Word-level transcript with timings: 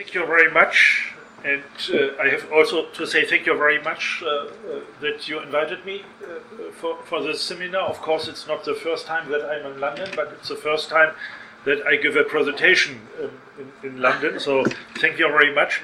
Thank 0.00 0.14
you 0.14 0.24
very 0.24 0.50
much. 0.50 1.12
And 1.44 1.62
uh, 1.92 2.22
I 2.22 2.28
have 2.28 2.50
also 2.52 2.86
to 2.86 3.06
say 3.06 3.26
thank 3.26 3.44
you 3.46 3.56
very 3.56 3.82
much 3.82 4.22
uh, 4.22 4.26
uh, 4.28 4.80
that 5.00 5.28
you 5.28 5.40
invited 5.40 5.84
me 5.84 6.02
uh, 6.22 6.70
for, 6.72 6.96
for 7.04 7.22
this 7.22 7.42
seminar. 7.42 7.82
Of 7.82 8.00
course, 8.00 8.28
it's 8.28 8.46
not 8.46 8.64
the 8.64 8.74
first 8.74 9.06
time 9.06 9.30
that 9.30 9.44
I'm 9.44 9.72
in 9.72 9.80
London, 9.80 10.08
but 10.16 10.32
it's 10.32 10.48
the 10.48 10.56
first 10.56 10.88
time 10.88 11.14
that 11.64 11.86
I 11.86 11.96
give 11.96 12.16
a 12.16 12.24
presentation 12.24 13.00
um, 13.22 13.30
in, 13.58 13.90
in, 13.90 14.00
London. 14.00 14.40
So 14.40 14.64
thank 14.96 15.18
you 15.18 15.28
very 15.28 15.54
much. 15.54 15.82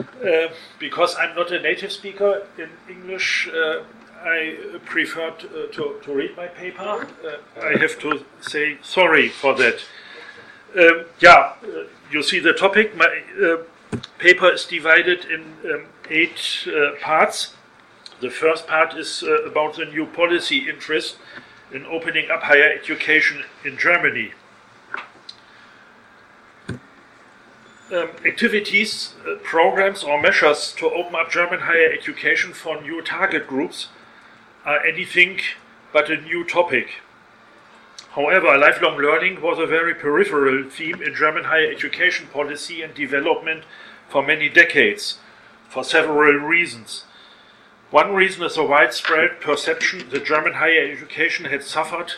Uh, 0.00 0.48
because 0.78 1.14
I'm 1.16 1.36
not 1.36 1.52
a 1.52 1.60
native 1.60 1.92
speaker 1.92 2.46
in 2.58 2.70
English, 2.88 3.48
uh, 3.48 3.82
I 4.24 4.56
prefer 4.84 5.30
to, 5.30 5.68
to, 5.72 6.00
to, 6.02 6.12
read 6.12 6.36
my 6.36 6.46
paper. 6.46 7.06
I 7.60 7.76
have 7.78 7.98
to 8.00 8.24
say 8.40 8.78
sorry 8.82 9.28
for 9.28 9.54
that. 9.54 9.84
Um, 10.78 11.04
yeah, 11.20 11.54
you 12.10 12.22
see 12.22 12.38
the 12.38 12.52
topic. 12.54 12.96
My 12.96 13.22
paper 14.18 14.50
is 14.50 14.64
divided 14.64 15.26
in 15.26 15.42
um, 15.70 15.84
eight 16.08 16.66
uh, 16.66 16.92
parts. 17.00 17.54
The 18.20 18.30
first 18.30 18.66
part 18.66 18.96
is 18.96 19.22
uh, 19.22 19.42
about 19.42 19.76
the 19.76 19.84
new 19.84 20.06
policy 20.06 20.68
interest 20.68 21.16
in 21.72 21.84
opening 21.86 22.30
up 22.30 22.44
higher 22.44 22.70
education 22.72 23.44
in 23.64 23.76
Germany. 23.76 24.32
Um, 27.90 28.08
activities, 28.24 29.14
uh, 29.26 29.34
programs, 29.42 30.02
or 30.02 30.20
measures 30.20 30.72
to 30.78 30.88
open 30.90 31.14
up 31.14 31.30
German 31.30 31.60
higher 31.60 31.92
education 31.92 32.54
for 32.54 32.80
new 32.80 33.02
target 33.02 33.46
groups 33.46 33.88
are 34.64 34.82
anything 34.86 35.40
but 35.92 36.08
a 36.08 36.16
new 36.16 36.44
topic. 36.44 37.01
However, 38.14 38.58
lifelong 38.58 38.98
learning 38.98 39.40
was 39.40 39.58
a 39.58 39.66
very 39.66 39.94
peripheral 39.94 40.68
theme 40.68 41.00
in 41.02 41.14
German 41.14 41.44
higher 41.44 41.70
education 41.70 42.26
policy 42.26 42.82
and 42.82 42.92
development 42.94 43.64
for 44.10 44.22
many 44.22 44.50
decades, 44.50 45.18
for 45.70 45.82
several 45.82 46.34
reasons. 46.34 47.04
One 47.90 48.14
reason 48.14 48.42
is 48.42 48.58
a 48.58 48.64
widespread 48.64 49.40
perception 49.40 50.10
that 50.10 50.26
German 50.26 50.54
higher 50.54 50.92
education 50.92 51.46
had 51.46 51.62
suffered 51.62 52.12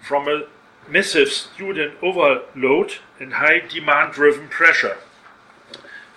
from 0.00 0.26
a 0.26 0.46
massive 0.88 1.28
student 1.28 1.94
overload 2.02 2.94
and 3.20 3.34
high 3.34 3.60
demand 3.60 4.14
driven 4.14 4.48
pressure. 4.48 4.98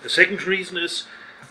The 0.02 0.10
second 0.10 0.44
reason 0.44 0.78
is 0.78 1.06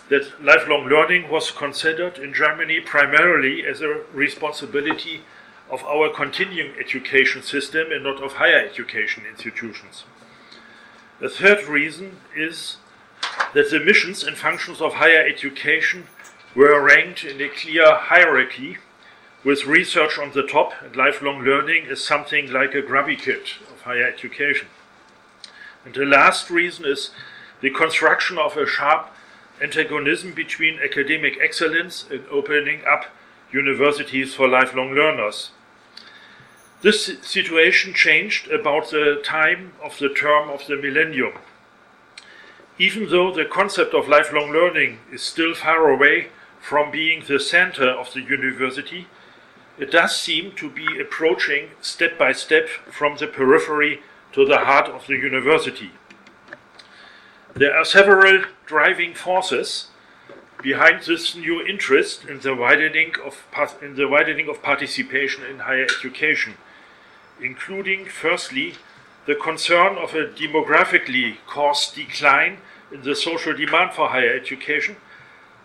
that 0.08 0.42
lifelong 0.42 0.86
learning 0.86 1.30
was 1.30 1.52
considered 1.52 2.18
in 2.18 2.34
Germany 2.34 2.80
primarily 2.80 3.64
as 3.64 3.82
a 3.82 4.02
responsibility 4.12 5.22
of 5.70 5.84
our 5.84 6.08
continuing 6.08 6.74
education 6.78 7.42
system 7.42 7.92
and 7.92 8.04
not 8.04 8.22
of 8.22 8.34
higher 8.34 8.58
education 8.58 9.24
institutions. 9.28 10.04
The 11.20 11.28
third 11.28 11.66
reason 11.66 12.20
is 12.34 12.76
that 13.54 13.70
the 13.70 13.80
missions 13.80 14.24
and 14.24 14.36
functions 14.36 14.80
of 14.80 14.94
higher 14.94 15.26
education 15.26 16.06
were 16.54 16.80
ranked 16.80 17.24
in 17.24 17.40
a 17.40 17.48
clear 17.48 17.94
hierarchy, 17.94 18.78
with 19.44 19.66
research 19.66 20.18
on 20.18 20.32
the 20.32 20.42
top 20.42 20.72
and 20.82 20.96
lifelong 20.96 21.42
learning 21.42 21.86
is 21.86 22.04
something 22.04 22.50
like 22.52 22.74
a 22.74 22.82
grubby 22.82 23.16
kit 23.16 23.54
of 23.72 23.82
higher 23.82 24.04
education. 24.04 24.68
And 25.84 25.94
the 25.94 26.04
last 26.04 26.50
reason 26.50 26.84
is 26.84 27.10
the 27.60 27.70
construction 27.70 28.38
of 28.38 28.56
a 28.56 28.66
sharp 28.66 29.08
antagonism 29.60 30.32
between 30.32 30.78
academic 30.80 31.38
excellence 31.40 32.04
and 32.10 32.24
opening 32.30 32.80
up 32.84 33.06
universities 33.52 34.34
for 34.34 34.48
lifelong 34.48 34.92
learners. 34.92 35.50
This 36.80 37.18
situation 37.22 37.92
changed 37.92 38.48
about 38.52 38.90
the 38.90 39.20
time 39.24 39.72
of 39.82 39.98
the 39.98 40.08
term 40.08 40.48
of 40.48 40.64
the 40.68 40.76
millennium. 40.76 41.32
Even 42.78 43.10
though 43.10 43.34
the 43.34 43.44
concept 43.44 43.94
of 43.94 44.06
lifelong 44.06 44.52
learning 44.52 45.00
is 45.12 45.22
still 45.22 45.54
far 45.54 45.90
away 45.90 46.28
from 46.60 46.92
being 46.92 47.24
the 47.26 47.40
center 47.40 47.90
of 47.90 48.12
the 48.12 48.20
university, 48.20 49.08
it 49.76 49.90
does 49.90 50.16
seem 50.16 50.52
to 50.52 50.70
be 50.70 51.00
approaching 51.00 51.70
step 51.80 52.16
by 52.16 52.30
step 52.30 52.68
from 52.68 53.16
the 53.16 53.26
periphery 53.26 54.00
to 54.32 54.44
the 54.44 54.58
heart 54.58 54.86
of 54.86 55.08
the 55.08 55.16
university. 55.16 55.90
There 57.54 57.76
are 57.76 57.84
several 57.84 58.44
driving 58.66 59.14
forces 59.14 59.88
behind 60.62 61.02
this 61.02 61.34
new 61.34 61.60
interest 61.66 62.24
in 62.24 62.38
the 62.38 62.54
widening 62.54 63.14
of, 63.24 63.48
in 63.82 63.96
the 63.96 64.06
widening 64.06 64.48
of 64.48 64.62
participation 64.62 65.42
in 65.44 65.58
higher 65.60 65.84
education 65.84 66.54
including, 67.40 68.06
firstly, 68.06 68.74
the 69.26 69.34
concern 69.34 69.96
of 69.96 70.14
a 70.14 70.26
demographically 70.26 71.36
caused 71.46 71.94
decline 71.94 72.58
in 72.90 73.02
the 73.02 73.14
social 73.14 73.54
demand 73.54 73.92
for 73.92 74.08
higher 74.08 74.32
education, 74.32 74.96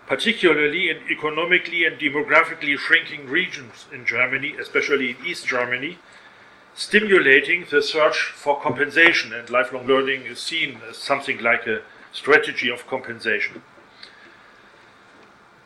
particularly 0.06 0.90
in 0.90 0.98
economically 1.10 1.86
and 1.86 1.98
demographically 2.00 2.78
shrinking 2.78 3.28
regions 3.28 3.86
in 3.92 4.06
Germany, 4.06 4.56
especially 4.60 5.12
in 5.12 5.26
East 5.26 5.48
Germany, 5.48 5.98
stimulating 6.76 7.66
the 7.70 7.82
search 7.82 8.34
for 8.36 8.60
compensation, 8.60 9.34
and 9.34 9.50
lifelong 9.50 9.88
learning 9.88 10.24
is 10.24 10.40
seen 10.40 10.80
as 10.90 10.98
something 10.98 11.42
like 11.42 11.66
a 11.66 11.82
strategy 12.12 12.70
of 12.70 12.86
compensation. 12.88 13.62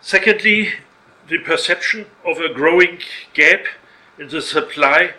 Secondly, 0.01 0.73
the 1.27 1.39
perception 1.39 2.05
of 2.25 2.37
a 2.37 2.53
growing 2.53 2.99
gap 3.33 3.65
in 4.19 4.29
the 4.29 4.41
supply 4.41 5.13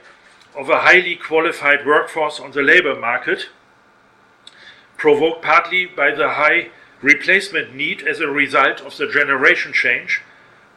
of 0.58 0.68
a 0.68 0.80
highly 0.80 1.14
qualified 1.14 1.86
workforce 1.86 2.40
on 2.40 2.50
the 2.50 2.62
labor 2.62 2.98
market, 2.98 3.48
provoked 4.96 5.40
partly 5.40 5.86
by 5.86 6.12
the 6.12 6.30
high 6.30 6.68
replacement 7.00 7.72
need 7.72 8.02
as 8.02 8.18
a 8.18 8.26
result 8.26 8.80
of 8.80 8.96
the 8.96 9.06
generation 9.06 9.72
change, 9.72 10.20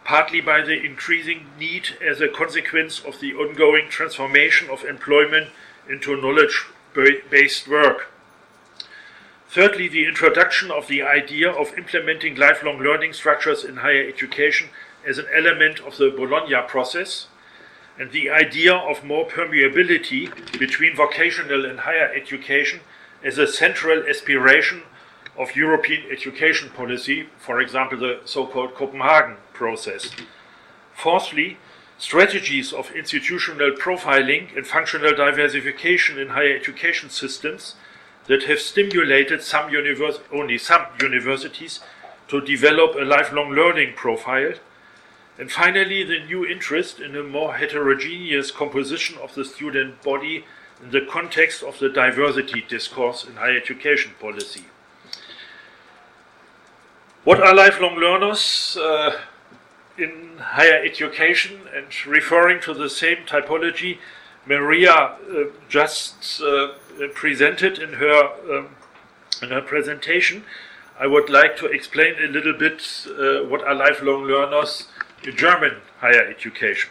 partly 0.03 0.39
by 0.39 0.61
the 0.61 0.85
increasing 0.85 1.47
need 1.57 1.89
as 1.99 2.21
a 2.21 2.29
consequence 2.29 2.99
of 2.99 3.19
the 3.19 3.33
ongoing 3.33 3.89
transformation 3.89 4.69
of 4.69 4.83
employment 4.83 5.49
into 5.89 6.15
knowledge 6.15 6.67
based 7.31 7.67
work. 7.67 8.11
Thirdly, 9.49 9.87
the 9.87 10.05
introduction 10.05 10.69
of 10.69 10.87
the 10.87 11.01
idea 11.01 11.51
of 11.51 11.75
implementing 11.75 12.35
lifelong 12.35 12.77
learning 12.77 13.13
structures 13.13 13.63
in 13.63 13.77
higher 13.77 14.07
education 14.07 14.69
as 15.05 15.17
an 15.17 15.25
element 15.35 15.79
of 15.79 15.97
the 15.97 16.11
Bologna 16.11 16.55
process 16.67 17.27
and 18.01 18.11
the 18.11 18.31
idea 18.31 18.73
of 18.73 19.03
more 19.03 19.27
permeability 19.27 20.25
between 20.57 20.95
vocational 20.95 21.65
and 21.65 21.81
higher 21.81 22.11
education 22.15 22.79
as 23.23 23.37
a 23.37 23.45
central 23.45 24.03
aspiration 24.09 24.81
of 25.37 25.55
European 25.55 26.11
education 26.11 26.71
policy, 26.71 27.27
for 27.37 27.61
example, 27.61 27.99
the 27.99 28.19
so 28.25 28.47
called 28.47 28.73
Copenhagen 28.73 29.37
process. 29.53 30.09
Fourthly, 30.95 31.57
strategies 31.99 32.73
of 32.73 32.89
institutional 32.95 33.69
profiling 33.73 34.57
and 34.57 34.65
functional 34.65 35.15
diversification 35.15 36.17
in 36.17 36.29
higher 36.29 36.55
education 36.55 37.11
systems 37.11 37.75
that 38.25 38.45
have 38.45 38.59
stimulated 38.59 39.43
some 39.43 39.69
only 40.33 40.57
some 40.57 40.85
universities 40.99 41.81
to 42.27 42.41
develop 42.41 42.95
a 42.95 43.05
lifelong 43.05 43.51
learning 43.51 43.93
profile 43.95 44.53
and 45.41 45.51
finally, 45.51 46.03
the 46.03 46.19
new 46.19 46.45
interest 46.45 46.99
in 46.99 47.15
a 47.15 47.23
more 47.23 47.55
heterogeneous 47.55 48.51
composition 48.51 49.17
of 49.17 49.33
the 49.33 49.43
student 49.43 49.99
body 50.03 50.45
in 50.83 50.91
the 50.91 51.01
context 51.01 51.63
of 51.63 51.79
the 51.79 51.89
diversity 51.89 52.63
discourse 52.69 53.25
in 53.25 53.37
higher 53.37 53.57
education 53.57 54.11
policy. 54.19 54.65
What 57.23 57.41
are 57.41 57.55
lifelong 57.55 57.95
learners 57.95 58.77
uh, 58.79 59.17
in 59.97 60.37
higher 60.37 60.79
education? 60.85 61.61
And 61.75 61.87
referring 62.05 62.61
to 62.61 62.75
the 62.75 62.87
same 62.87 63.25
typology 63.25 63.97
Maria 64.45 64.93
uh, 64.93 65.45
just 65.67 66.39
uh, 66.43 66.73
presented 67.15 67.79
in 67.79 67.93
her, 67.93 68.57
um, 68.57 68.75
in 69.41 69.49
her 69.49 69.61
presentation, 69.61 70.43
I 70.99 71.07
would 71.07 71.31
like 71.31 71.57
to 71.57 71.65
explain 71.65 72.13
a 72.23 72.27
little 72.27 72.53
bit 72.53 73.07
uh, 73.07 73.47
what 73.49 73.63
are 73.63 73.73
lifelong 73.73 74.25
learners 74.25 74.87
German 75.29 75.81
higher 75.99 76.25
education. 76.25 76.89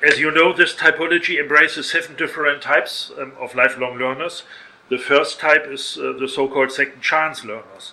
As 0.00 0.20
you 0.20 0.30
know, 0.30 0.52
this 0.52 0.74
typology 0.74 1.40
embraces 1.40 1.90
seven 1.90 2.14
different 2.14 2.62
types 2.62 3.10
um, 3.18 3.32
of 3.40 3.54
lifelong 3.54 3.98
learners. 3.98 4.44
The 4.90 4.98
first 4.98 5.40
type 5.40 5.66
is 5.66 5.98
uh, 5.98 6.12
the 6.12 6.28
so 6.28 6.46
called 6.46 6.70
second 6.70 7.00
chance 7.00 7.44
learners, 7.44 7.92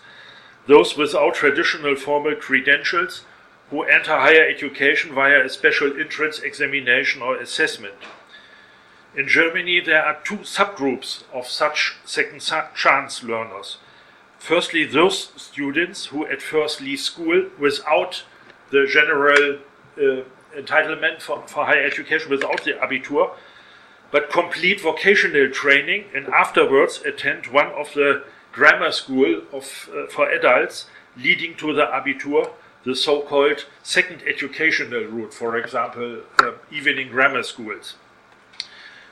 those 0.68 0.98
without 0.98 1.36
traditional 1.36 1.95
formal 1.95 2.36
credentials 2.36 3.24
who 3.69 3.83
enter 3.83 4.12
higher 4.12 4.45
education 4.48 5.15
via 5.15 5.45
a 5.45 5.50
special 5.50 5.98
entrance 6.00 6.39
examination 6.39 7.21
or 7.21 7.38
assessment. 7.38 7.95
In 9.15 9.27
Germany, 9.27 9.80
there 9.80 10.03
are 10.03 10.19
two 10.24 10.39
subgroups 10.39 11.24
of 11.33 11.48
such 11.48 11.95
second 12.06 12.42
chance 12.75 13.24
learners. 13.24 13.77
Firstly, 14.38 14.86
those 14.86 15.31
students 15.38 16.07
who 16.07 16.25
at 16.25 16.42
first 16.42 16.81
leave 16.81 17.00
school 17.00 17.50
without 17.57 18.24
the 18.72 18.88
general 18.88 19.60
uh, 19.98 20.24
entitlement 20.56 21.22
for, 21.22 21.44
for 21.48 21.66
higher 21.66 21.84
education 21.86 22.30
without 22.30 22.64
the 22.64 22.74
Abitur, 22.74 23.32
but 24.12 24.30
complete 24.30 24.82
vocational 24.82 25.50
training 25.50 26.06
and 26.14 26.28
afterwards 26.28 27.02
attend 27.06 27.48
one 27.48 27.68
of 27.68 27.94
the 27.94 28.24
grammar 28.52 28.92
school 28.92 29.42
of, 29.54 29.90
uh, 29.96 30.08
for 30.08 30.30
adults 30.30 30.88
leading 31.18 31.56
to 31.56 31.74
the 31.74 31.86
Abitur, 31.86 32.52
the 32.84 32.96
so 32.96 33.22
called 33.22 33.66
second 33.84 34.22
educational 34.28 35.04
route, 35.04 35.34
for 35.34 35.58
example, 35.58 36.22
uh, 36.40 36.52
evening 36.72 37.10
grammar 37.10 37.44
schools. 37.44 37.96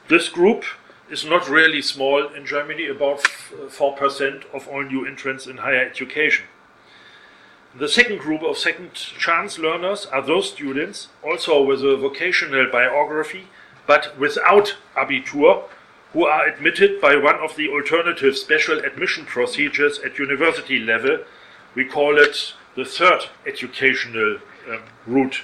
This 0.08 0.28
group 0.28 0.66
is 1.10 1.24
not 1.24 1.50
really 1.50 1.82
small 1.82 2.28
in 2.28 2.46
Germany, 2.46 2.88
about 2.88 3.20
4% 3.20 4.44
of 4.54 4.68
all 4.68 4.84
new 4.84 5.06
entrants 5.06 5.48
in 5.48 5.58
higher 5.58 5.86
education. 5.86 6.46
The 7.78 7.88
second 7.88 8.20
group 8.20 8.42
of 8.42 8.58
second 8.58 8.94
chance 8.96 9.60
learners 9.60 10.08
are 10.08 10.24
those 10.24 10.52
students, 10.52 11.10
also 11.24 11.62
with 11.62 11.84
a 11.84 11.98
vocational 11.98 12.68
biography, 12.72 13.48
but 13.86 14.18
without 14.18 14.76
Abitur, 14.98 15.64
who 16.14 16.26
are 16.26 16.48
admitted 16.48 17.00
by 17.00 17.16
one 17.16 17.36
of 17.36 17.56
the 17.56 17.70
alternative 17.70 18.36
special 18.36 18.80
admission 18.80 19.26
procedures 19.26 20.00
at 20.00 20.18
university 20.18 20.80
level. 20.80 21.20
We 21.76 21.86
call 21.86 22.18
it 22.18 22.54
the 22.76 22.86
third 22.86 23.26
educational 23.46 24.38
um, 24.68 24.82
route. 25.06 25.42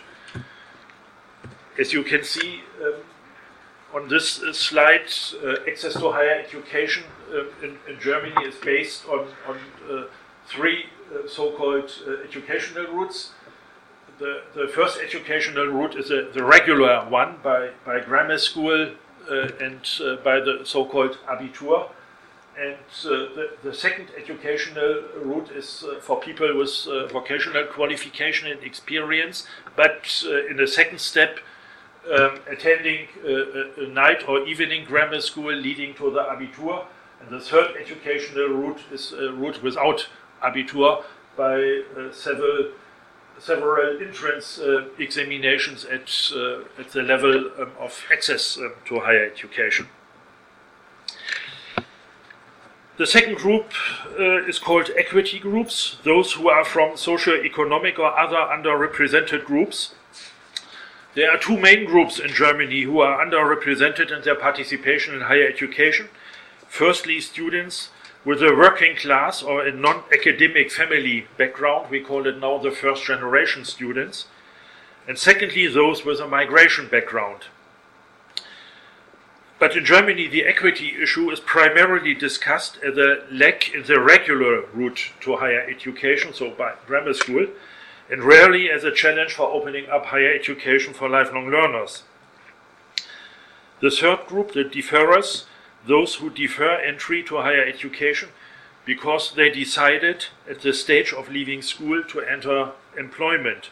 As 1.78 1.94
you 1.94 2.04
can 2.04 2.24
see 2.24 2.62
um, 2.83 2.94
on 3.94 4.10
this 4.10 4.42
uh, 4.42 4.51
slide, 4.51 5.12
uh, 5.44 5.57
access 5.69 5.94
to 5.94 6.12
higher 6.12 6.44
education 6.44 7.04
uh, 7.31 7.44
in, 7.62 7.78
in, 7.88 8.00
Germany 8.00 8.48
is 8.48 8.56
based 8.56 9.07
on, 9.07 9.28
on 9.48 9.57
uh, 9.89 10.04
three 10.48 10.86
Uh, 11.13 11.28
so-called 11.28 11.92
uh, 12.07 12.24
educational 12.24 12.88
routes. 12.88 13.31
The, 14.18 14.42
the 14.56 14.68
first 14.68 15.00
educational 15.00 15.68
route 15.68 15.96
is 15.96 16.10
a, 16.10 16.30
the 16.34 16.44
regular 16.44 17.07
one 17.07 17.36
by, 17.44 17.69
by 17.86 18.00
grammar 18.00 18.40
school 18.40 18.92
uh, 19.30 19.50
and 19.62 19.88
uh, 20.02 20.16
by 20.24 20.40
the 20.40 20.62
so-called 20.63 21.19
Abitur. 21.28 21.90
And 22.57 22.78
the, 23.04 23.52
the, 23.63 23.74
second 23.74 24.07
educational 24.18 25.04
route 25.22 25.52
is 25.52 25.84
for 26.02 26.19
people 26.19 26.57
with 26.57 26.72
vocational 27.12 27.66
qualification 27.66 28.50
and 28.50 28.63
experience, 28.63 29.46
but 29.75 30.24
in 30.50 30.56
the 30.56 30.66
second 30.66 31.00
step, 31.00 31.40
um, 32.10 32.40
attending 32.50 33.10
a, 33.25 33.84
a, 33.84 33.88
night 33.88 34.28
or 34.28 34.48
evening 34.48 34.86
grammar 34.86 35.19
school 35.19 35.54
leading 35.54 35.94
to 35.96 36.10
the 36.10 36.22
Abitur. 36.22 36.86
And 37.19 37.30
the 37.30 37.42
third 37.42 37.75
educational 37.75 38.48
route 38.48 38.80
is 38.90 39.12
a 39.12 39.34
route 39.34 39.62
without 39.62 40.07
Abitur 40.42 41.04
by 41.36 41.82
uh, 41.98 42.12
several 42.12 42.72
several 43.38 44.02
entrance 44.02 44.60
uh, 44.60 44.86
examinations 44.98 45.84
at, 45.86 46.10
uh, 46.34 46.62
at 46.80 46.92
the 46.92 47.02
level 47.02 47.52
um, 47.60 47.72
of 47.80 48.04
access 48.12 48.58
um, 48.58 48.74
to 48.86 49.00
higher 49.02 49.26
education. 49.26 49.88
The 52.98 53.06
second 53.06 53.36
group 53.36 53.74
uh, 54.18 54.46
is 54.46 54.58
called 54.58 54.90
equity 54.98 55.38
groups, 55.38 55.98
those 56.06 56.32
who 56.32 56.48
are 56.48 56.64
from 56.64 56.96
socio-economic 56.96 58.00
or 58.00 58.18
other 58.18 58.38
underrepresented 58.38 59.44
groups. 59.44 59.96
There 61.14 61.30
are 61.30 61.38
two 61.38 61.58
main 61.58 61.86
groups 61.86 62.20
in 62.20 62.30
Germany 62.30 62.84
who 62.84 63.02
are 63.02 63.26
underrepresented 63.26 64.16
in 64.16 64.24
their 64.24 64.36
participation 64.36 65.14
in 65.14 65.22
higher 65.22 65.46
education. 65.46 66.08
Firstly, 66.70 67.20
students 67.20 67.90
with 68.25 68.42
a 68.42 68.56
working 68.56 68.95
class 68.95 69.44
or 69.44 69.66
a 69.66 69.72
non 69.72 70.04
academic 70.12 70.72
family 70.72 71.27
background, 71.38 71.92
we 71.92 72.01
call 72.01 72.25
it 72.27 72.39
now 72.39 72.57
the 72.57 72.72
first 72.72 73.06
generation 73.06 73.63
students, 73.63 74.25
and 75.07 75.19
secondly, 75.19 75.68
those 75.68 76.04
with 76.04 76.19
a 76.19 76.27
migration 76.27 76.88
background. 76.88 77.45
But 79.60 79.77
in 79.77 79.86
Germany, 79.86 80.27
the 80.27 80.44
equity 80.44 80.95
issue 81.01 81.30
is 81.30 81.39
primarily 81.39 82.13
discussed 82.13 82.77
as 82.83 82.98
a 82.98 83.24
lack 83.31 83.74
in 83.74 83.83
the 83.83 84.01
regular 84.01 84.66
route 84.74 85.12
to 85.21 85.38
higher 85.38 85.62
education, 85.62 86.33
so 86.33 86.50
by 86.50 86.74
grammar 86.88 87.13
school, 87.13 87.48
and 88.10 88.24
rarely 88.24 88.69
as 88.69 88.83
a 88.83 88.92
challenge 88.92 89.33
for 89.33 89.50
opening 89.50 89.88
up 89.88 90.07
higher 90.07 90.33
education 90.33 90.94
for 90.94 91.07
lifelong 91.07 91.50
learners. 91.50 92.04
The 93.81 93.92
third 93.92 94.25
group, 94.28 94.54
the 94.54 94.63
deferrers, 94.63 95.45
those 95.88 96.16
who 96.16 96.30
defer 96.30 96.76
entry 96.76 97.24
to 97.24 97.38
higher 97.38 97.64
education 97.64 98.30
because 98.86 99.34
they 99.34 99.50
decided 99.50 100.26
at 100.50 100.62
the 100.62 100.74
stage 100.74 101.12
of 101.14 101.30
leaving 101.30 101.62
school 101.62 102.04
to 102.04 102.22
enter 102.22 102.72
employment. 102.98 103.70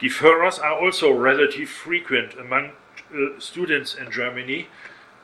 Deferrers 0.00 0.58
are 0.58 0.78
also 0.78 1.10
relatively 1.12 1.66
frequent 1.66 2.34
among 2.34 2.70
uh, 3.12 3.38
students 3.38 3.94
in 3.94 4.10
Germany. 4.10 4.68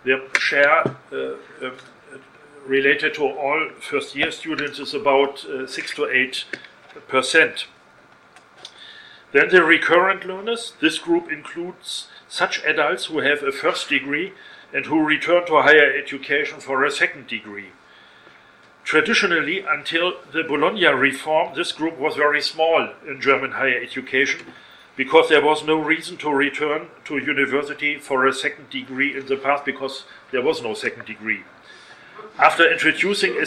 Their 0.05 0.21
share 0.39 0.85
uh, 1.13 1.17
uh, 1.63 1.71
related 2.67 3.15
to 3.15 3.25
all 3.25 3.71
first 3.81 4.15
year 4.15 4.31
students 4.31 4.79
is 4.79 4.95
about 4.95 5.45
uh, 5.45 5.67
6 5.67 5.95
to 5.97 6.07
8 6.07 6.45
percent. 7.09 7.67
Then 9.33 9.49
the 9.49 9.65
recurrent 9.65 10.25
learners, 10.25 10.75
this 10.81 10.99
group 10.99 11.31
includes 11.31 12.07
such 12.29 12.63
adults 12.65 13.07
who 13.07 13.19
have 13.19 13.43
a 13.43 13.51
first 13.51 13.89
degree 13.89 14.33
and 14.75 14.87
who 14.87 15.07
return 15.07 15.47
to 15.47 15.63
higher 15.63 15.95
education 15.97 16.59
for 16.59 16.85
a 16.85 16.91
second 16.91 17.29
degree. 17.29 17.69
Traditionally, 18.83 19.65
until 19.67 20.15
the 20.33 20.43
Bologna 20.43 20.87
reform, 20.87 21.55
this 21.55 21.73
group 21.73 21.99
was 21.99 22.17
very 22.17 22.43
small 22.43 22.91
in 23.07 23.21
German 23.21 23.53
higher 23.53 23.81
education 23.81 24.45
because 24.97 25.29
there 25.29 25.45
was 25.45 25.65
no 25.65 25.81
reason 25.81 26.17
to 26.19 26.31
return 26.31 26.89
to 27.05 27.19
university 27.19 27.99
for 27.99 28.27
a 28.27 28.33
second 28.33 28.69
degree 28.69 29.17
in 29.17 29.27
the 29.27 29.37
past 29.37 29.65
because 29.65 30.05
there 30.33 30.43
was 30.43 30.63
no 30.63 30.75
second 30.75 31.07
degree. 31.07 31.43
After 32.39 32.71
introducing 32.71 33.37
a, 33.37 33.47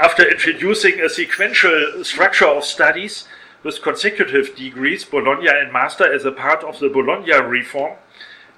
after 0.00 0.28
introducing 0.28 1.00
a 1.00 1.08
sequential 1.08 2.04
structure 2.04 2.46
of 2.46 2.64
studies 2.64 3.26
with 3.62 3.82
consecutive 3.82 4.56
degrees, 4.56 5.04
Bachelor 5.04 5.58
and 5.58 5.72
Master, 5.72 6.12
as 6.12 6.24
a 6.24 6.32
part 6.32 6.64
of 6.64 6.78
the 6.78 6.88
Bologna 6.88 7.32
reform, 7.32 7.98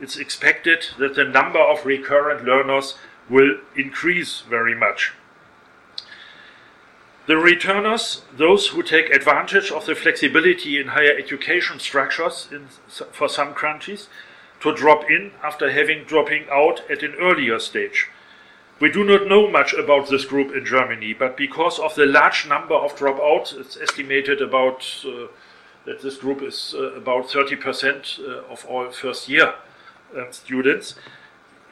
it's 0.01 0.17
expected 0.17 0.87
that 0.99 1.15
the 1.15 1.25
number 1.25 1.59
of 1.59 1.87
recurrent 1.87 2.45
learners 2.45 2.97
will 3.29 3.59
increase 3.77 4.41
very 4.41 4.75
much. 4.75 5.13
The 7.27 7.37
returners, 7.37 8.23
those 8.37 8.69
who 8.69 8.83
take 8.83 9.09
advantage 9.11 9.71
of 9.71 9.87
the 9.87 9.95
flexibility 9.95 10.81
in 10.81 10.89
higher 10.89 11.17
education 11.17 11.79
structures 11.79 12.49
in, 12.51 12.67
for 13.13 13.29
some 13.29 13.55
countries, 13.55 14.09
to 14.61 14.75
drop 14.75 15.09
in 15.09 15.33
after 15.43 15.71
having 15.71 16.05
dropping 16.05 16.47
out 16.51 16.83
at 16.91 17.03
an 17.03 17.15
earlier 17.21 17.59
stage. 17.59 18.09
We 18.81 18.91
do 18.91 19.05
not 19.05 19.29
know 19.29 19.49
much 19.49 19.73
about 19.73 20.09
this 20.09 20.25
group 20.25 20.55
in 20.55 20.65
Germany, 20.65 21.13
but 21.13 21.37
because 21.37 21.79
of 21.79 21.95
the 21.95 22.07
large 22.07 22.49
number 22.49 22.75
of 22.75 22.97
dropouts, 22.97 23.57
it's 23.57 23.77
estimated 23.77 24.43
about 24.43 24.85
uh, 25.07 25.29
that 25.85 26.03
this 26.03 26.17
group 26.17 26.43
is 26.43 26.75
uh, 26.77 26.93
about 26.95 27.29
30% 27.29 28.19
uh, 28.19 28.53
of 28.53 28.65
all 28.67 28.91
first 28.91 29.29
year 29.29 29.55
uh, 30.17 30.31
students, 30.31 30.95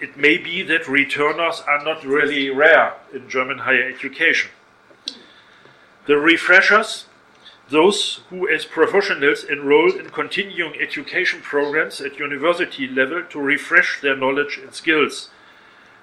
it 0.01 0.17
may 0.17 0.39
be 0.39 0.63
that 0.63 0.89
returners 0.89 1.63
are 1.67 1.85
not 1.85 2.05
really 2.05 2.49
rare 2.51 2.95
in 3.13 3.29
German 3.29 3.59
higher 3.59 3.83
education. 3.83 4.51
The 6.07 6.17
refreshers, 6.17 7.05
those 7.69 8.23
who 8.31 8.49
as 8.49 8.65
professionals 8.65 9.45
enroll 9.45 9.93
in 9.93 10.11
continuing 10.11 10.75
education 10.81 11.41
programs 11.41 12.01
at 12.01 12.19
university 12.19 12.89
level 12.89 13.23
to 13.31 13.41
refresh 13.41 14.01
their 14.01 14.17
knowledge 14.17 14.59
and 14.59 14.75
skills. 14.75 15.31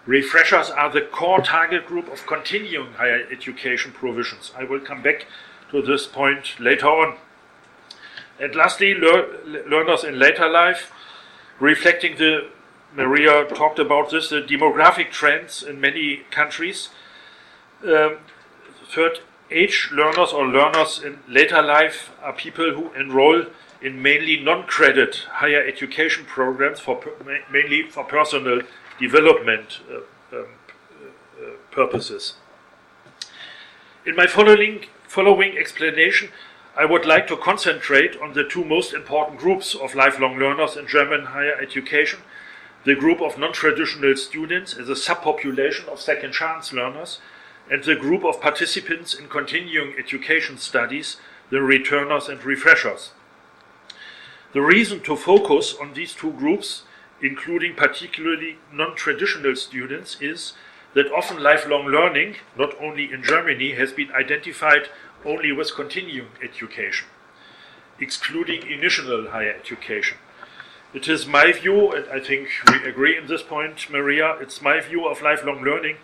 Refreshers 0.06 0.70
are 0.70 0.90
the 0.90 1.02
core 1.02 1.42
target 1.42 1.86
group 1.86 2.08
of 2.10 2.26
continuing 2.26 2.94
higher 2.94 3.28
education 3.30 3.92
provisions. 3.92 4.54
I 4.58 4.64
will 4.64 4.80
come 4.80 5.02
back 5.02 5.26
to 5.72 5.82
this 5.82 6.08
point 6.08 6.60
later 6.60 6.88
on. 6.88 7.18
And 8.40 8.56
lastly, 8.56 8.94
lear 8.94 9.28
learners 9.68 10.04
in 10.04 10.20
later 10.20 10.48
life 10.48 10.92
reflecting 11.60 12.18
the 12.18 12.50
Maria 12.96 13.46
talked 13.46 13.80
about 13.80 14.10
this, 14.12 14.30
the 14.30 14.42
demographic 14.42 15.12
trends 15.12 15.62
in 15.62 15.80
many 15.80 16.22
countries. 16.32 16.90
Um, 17.84 18.18
third 18.90 19.20
age 19.52 19.90
learners 19.94 20.34
or 20.34 20.48
learners 20.48 21.02
in 21.04 21.20
later 21.28 21.62
life 21.62 22.12
are 22.22 22.34
people 22.34 22.74
who 22.74 22.92
enroll 22.94 23.46
in 23.82 24.02
mainly 24.02 24.38
non-credit 24.38 25.16
higher 25.34 25.64
education 25.66 26.26
programs 26.26 26.80
for 26.80 27.00
mainly 27.52 27.84
for 27.84 28.04
personal 28.04 28.62
development 29.00 29.80
uh, 29.92 30.38
um, 30.38 30.46
uh, 31.40 31.50
purposes. 31.72 32.34
In 34.06 34.16
my 34.16 34.26
following 34.26 34.86
following 35.08 35.58
explanation, 35.58 36.30
I 36.78 36.86
would 36.86 37.06
like 37.06 37.26
to 37.28 37.38
concentrate 37.38 38.16
on 38.22 38.34
the 38.34 38.44
two 38.44 38.64
most 38.64 38.94
important 38.94 39.40
groups 39.40 39.74
of 39.74 39.96
lifelong 39.96 40.38
learners 40.38 40.78
in 40.78 40.88
German 40.88 41.26
higher 41.26 41.60
education 41.60 42.20
the 42.88 42.96
group 42.96 43.20
of 43.20 43.38
non 43.38 43.52
traditional 43.52 44.16
students 44.16 44.78
as 44.78 44.88
a 44.88 44.94
subpopulation 44.94 45.90
of 45.90 46.00
second 46.00 46.32
chance 46.32 46.72
learners, 46.72 47.20
and 47.70 47.84
the 47.84 47.96
group 47.96 48.24
of 48.24 48.40
participants 48.40 49.14
in 49.14 49.28
continuing 49.28 49.94
education 50.00 50.58
studies, 50.58 51.18
the 51.50 51.62
returners 51.62 52.30
and 52.30 52.42
refreshers. 52.46 53.12
The 54.54 54.62
reason 54.62 55.02
to 55.02 55.18
focus 55.18 55.76
on 55.82 55.96
these 55.96 56.14
two 56.14 56.32
groups, 56.32 56.84
including 57.22 57.76
particularly 57.76 58.60
non 58.72 58.96
traditional 58.96 59.58
students, 59.58 60.22
is 60.22 60.54
that 60.94 61.12
often 61.12 61.44
lifelong 61.44 61.88
learning, 61.88 62.36
not 62.58 62.74
only 62.80 63.12
in 63.12 63.22
Germany, 63.22 63.74
has 63.74 63.92
been 63.92 64.12
identified 64.14 64.88
only 65.26 65.52
with 65.52 65.76
continuing 65.76 66.30
education, 66.44 67.08
excluding 68.00 68.68
initial 68.68 69.30
higher 69.30 69.54
education. 69.54 70.18
It 70.94 71.08
is 71.08 71.28
my 71.28 71.52
view, 71.52 71.92
and 71.92 72.06
I 72.10 72.20
think 72.20 72.50
we 72.68 72.88
agree 72.88 73.18
in 73.18 73.28
this 73.28 73.44
point, 73.44 73.90
Maria, 73.90 74.38
it's 74.40 74.62
my 74.62 74.80
view 74.80 75.08
of 75.08 75.22
lifelong 75.22 75.62
learning 75.64 75.98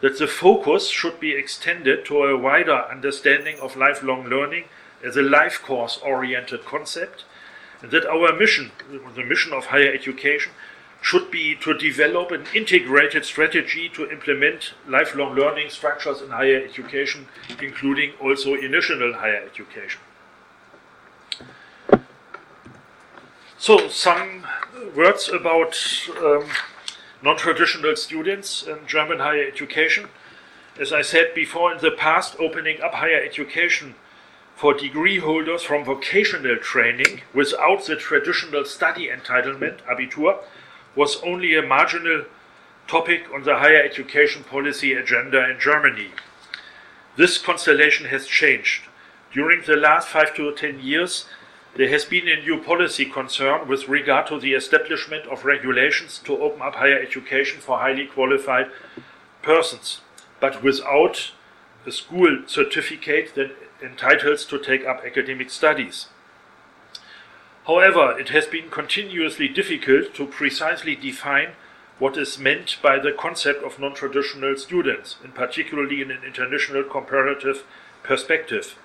that 0.00 0.18
the 0.18 0.26
focus 0.26 0.88
should 0.88 1.20
be 1.20 1.32
extended 1.32 2.04
to 2.06 2.24
a 2.24 2.36
wider 2.36 2.86
understanding 2.90 3.58
of 3.60 3.76
lifelong 3.76 4.26
learning 4.26 4.64
as 5.04 5.16
a 5.16 5.22
life 5.22 5.60
course 5.62 5.98
oriented 6.02 6.64
concept, 6.64 7.24
and 7.82 7.90
that 7.90 8.06
our 8.06 8.32
mission, 8.32 8.72
the 9.14 9.24
mission 9.24 9.52
of 9.52 9.66
higher 9.66 9.92
education, 9.92 10.52
should 11.02 11.30
be 11.30 11.54
to 11.56 11.74
develop 11.74 12.30
an 12.30 12.44
integrated 12.54 13.24
strategy 13.24 13.88
to 13.88 14.10
implement 14.10 14.74
lifelong 14.86 15.34
learning 15.34 15.70
structures 15.70 16.20
in 16.20 16.30
higher 16.30 16.62
education, 16.62 17.26
including 17.62 18.12
also 18.20 18.54
initial 18.54 19.14
higher 19.14 19.42
education. 19.44 20.00
So, 23.58 23.88
some 23.88 24.46
words 24.94 25.28
about 25.28 25.76
um, 26.18 26.44
non 27.22 27.36
traditional 27.36 27.96
students 27.96 28.62
in 28.66 28.86
German 28.86 29.18
higher 29.18 29.46
education. 29.46 30.08
As 30.78 30.92
I 30.92 31.02
said 31.02 31.34
before, 31.34 31.72
in 31.72 31.78
the 31.78 31.90
past, 31.90 32.36
opening 32.38 32.80
up 32.80 32.94
higher 32.94 33.20
education 33.22 33.96
for 34.56 34.74
degree 34.74 35.18
holders 35.18 35.62
from 35.62 35.84
vocational 35.84 36.56
training 36.56 37.22
without 37.34 37.86
the 37.86 37.96
traditional 37.96 38.64
study 38.64 39.08
entitlement, 39.08 39.80
Abitur, 39.90 40.38
was 40.96 41.22
only 41.22 41.56
a 41.56 41.62
marginal 41.62 42.24
topic 42.86 43.24
on 43.32 43.44
the 43.44 43.56
higher 43.56 43.82
education 43.82 44.42
policy 44.44 44.92
agenda 44.92 45.48
in 45.50 45.60
Germany. 45.60 46.10
This 47.16 47.38
constellation 47.38 48.06
has 48.06 48.26
changed. 48.26 48.84
During 49.32 49.62
the 49.62 49.76
last 49.76 50.08
five 50.08 50.34
to 50.34 50.52
ten 50.54 50.80
years, 50.80 51.26
there 51.76 51.88
has 51.88 52.04
been 52.04 52.26
a 52.26 52.42
new 52.42 52.60
policy 52.60 53.04
concern 53.04 53.68
with 53.68 53.88
regard 53.88 54.26
to 54.26 54.40
the 54.40 54.54
establishment 54.54 55.26
of 55.26 55.44
regulations 55.44 56.18
to 56.24 56.42
open 56.42 56.62
up 56.62 56.74
higher 56.74 56.98
education 56.98 57.60
for 57.60 57.78
highly 57.78 58.06
qualified 58.06 58.70
persons, 59.42 60.00
but 60.40 60.62
without 60.62 61.30
a 61.86 61.92
school 61.92 62.42
certificate 62.46 63.34
that 63.36 63.52
entitles 63.82 64.44
to 64.44 64.58
take 64.58 64.84
up 64.84 65.02
academic 65.06 65.48
studies. 65.48 66.08
However, 67.70 68.18
it 68.18 68.30
has 68.30 68.48
been 68.48 68.68
continuously 68.68 69.46
difficult 69.46 70.12
to 70.14 70.26
precisely 70.26 70.96
define 70.96 71.50
what 72.00 72.16
is 72.16 72.36
meant 72.36 72.78
by 72.82 72.98
the 72.98 73.12
concept 73.12 73.62
of 73.62 73.78
non 73.78 73.94
traditional 73.94 74.56
students, 74.56 75.18
in 75.22 75.30
particularly 75.30 76.02
in 76.02 76.10
an 76.10 76.24
international 76.26 76.82
comparative 76.82 77.62
perspective. 78.02 78.76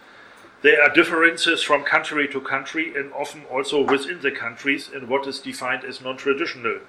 There 0.61 0.79
are 0.83 0.93
differences 0.93 1.63
from 1.63 1.81
country 1.83 2.27
to 2.27 2.39
country 2.39 2.95
and 2.95 3.11
often 3.13 3.45
also 3.45 3.81
within 3.81 4.21
the 4.21 4.29
countries 4.29 4.87
in 4.93 5.09
what 5.09 5.25
is 5.25 5.39
defined 5.39 5.83
as 5.83 5.99
non 5.99 6.17
traditional. 6.17 6.81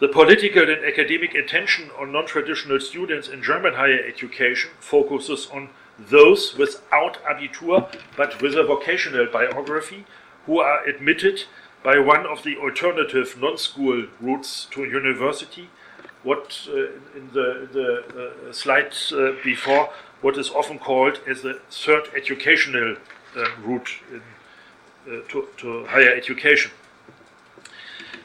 The 0.00 0.08
political 0.08 0.70
and 0.70 0.86
academic 0.86 1.34
attention 1.34 1.90
on 2.00 2.12
non 2.12 2.24
traditional 2.24 2.80
students 2.80 3.28
in 3.28 3.42
German 3.42 3.74
higher 3.74 4.02
education 4.02 4.70
focuses 4.80 5.48
on 5.52 5.68
those 5.98 6.56
without 6.56 7.22
Abitur 7.24 7.94
but 8.16 8.40
with 8.40 8.54
a 8.54 8.62
vocational 8.64 9.26
biography 9.26 10.06
who 10.46 10.58
are 10.58 10.84
admitted 10.84 11.44
by 11.82 11.98
one 11.98 12.26
of 12.26 12.42
the 12.42 12.56
alternative 12.56 13.36
non 13.40 13.58
school 13.58 14.06
routes 14.20 14.66
to 14.70 14.84
university. 14.84 15.68
What 16.22 16.68
uh, 16.68 16.76
in 17.16 17.30
the, 17.32 17.68
the 17.72 18.48
uh, 18.48 18.52
slide 18.52 18.94
uh, 19.12 19.32
before 19.42 19.90
what 20.20 20.38
is 20.38 20.50
often 20.50 20.78
called 20.78 21.18
as 21.26 21.42
the 21.42 21.60
third 21.68 22.08
educational 22.16 22.96
uh, 23.36 23.48
route 23.64 23.90
in, 24.10 24.22
uh, 25.12 25.20
to, 25.28 25.48
to 25.56 25.84
higher 25.86 26.14
education. 26.14 26.70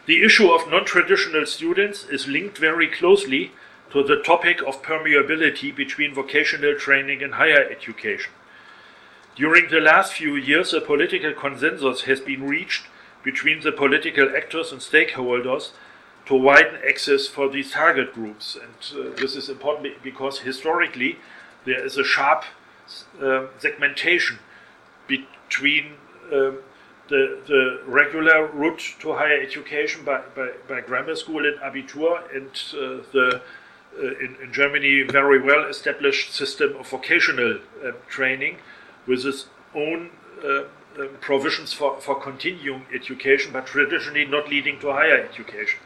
The 0.06 0.24
issue 0.24 0.50
of 0.52 0.70
non 0.70 0.86
traditional 0.86 1.46
students 1.46 2.06
is 2.06 2.28
linked 2.28 2.58
very 2.60 2.88
closely 2.88 3.52
to 3.92 4.04
the 4.04 4.22
topic 4.22 4.62
of 4.62 4.84
permeability 4.84 5.76
between 5.76 6.14
vocational 6.14 6.76
training 6.76 7.24
and 7.24 7.34
higher 7.34 7.68
education. 7.70 8.32
During 9.38 9.70
the 9.70 9.80
last 9.80 10.14
few 10.14 10.36
years, 10.36 10.74
a 10.74 10.82
political 10.82 11.32
consensus 11.32 12.02
has 12.02 12.20
been 12.20 12.48
reached 12.48 12.88
between 13.24 13.62
the 13.62 13.72
political 13.72 14.36
actors 14.36 14.72
and 14.72 14.82
stakeholders 14.82 15.70
to 16.26 16.34
widen 16.34 16.80
access 16.88 17.28
for 17.28 17.48
these 17.48 17.72
target 17.72 18.16
groups. 18.16 18.56
And 18.56 19.00
uh, 19.00 19.16
this 19.16 19.36
is 19.36 19.48
important 19.48 20.02
because 20.02 20.40
historically 20.40 21.18
there 21.66 21.86
is 21.86 21.98
a 21.98 22.04
sharp 22.04 22.46
uh, 23.22 23.46
segmentation 23.60 24.40
between 25.08 25.94
um, 26.34 26.58
the, 27.08 27.40
the 27.46 27.82
regular 27.86 28.48
route 28.48 28.96
to 29.02 29.14
higher 29.14 29.40
education 29.40 30.04
by, 30.04 30.22
by, 30.36 30.50
by 30.68 30.82
grammar 30.82 31.16
school 31.16 31.46
and 31.46 31.60
Abitur 31.60 32.24
and 32.36 32.50
uh, 32.74 33.04
the 33.14 33.42
uh, 34.00 34.02
in, 34.20 34.36
in, 34.44 34.52
Germany 34.52 35.04
very 35.04 35.42
well 35.42 35.66
established 35.66 36.34
system 36.34 36.76
of 36.76 36.88
vocational 36.88 37.60
uh, 37.84 37.92
training 38.10 38.58
with 39.08 39.26
its 39.26 39.48
own 39.74 40.12
uh, 40.44 40.64
um, 41.00 41.10
provisions 41.22 41.74
for, 41.74 42.00
for 42.02 42.16
continuing 42.16 42.86
education, 42.94 43.52
but 43.54 43.66
traditionally 43.66 44.26
not 44.26 44.50
leading 44.50 44.80
to 44.80 44.92
higher 44.92 45.18
education. 45.18 45.80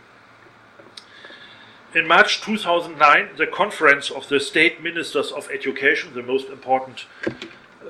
In 1.93 2.07
March 2.07 2.41
2009, 2.41 3.31
the 3.37 3.47
Conference 3.47 4.09
of 4.09 4.29
the 4.29 4.39
State 4.39 4.81
Ministers 4.81 5.31
of 5.31 5.49
Education, 5.51 6.13
the 6.13 6.23
most 6.23 6.47
important 6.47 7.05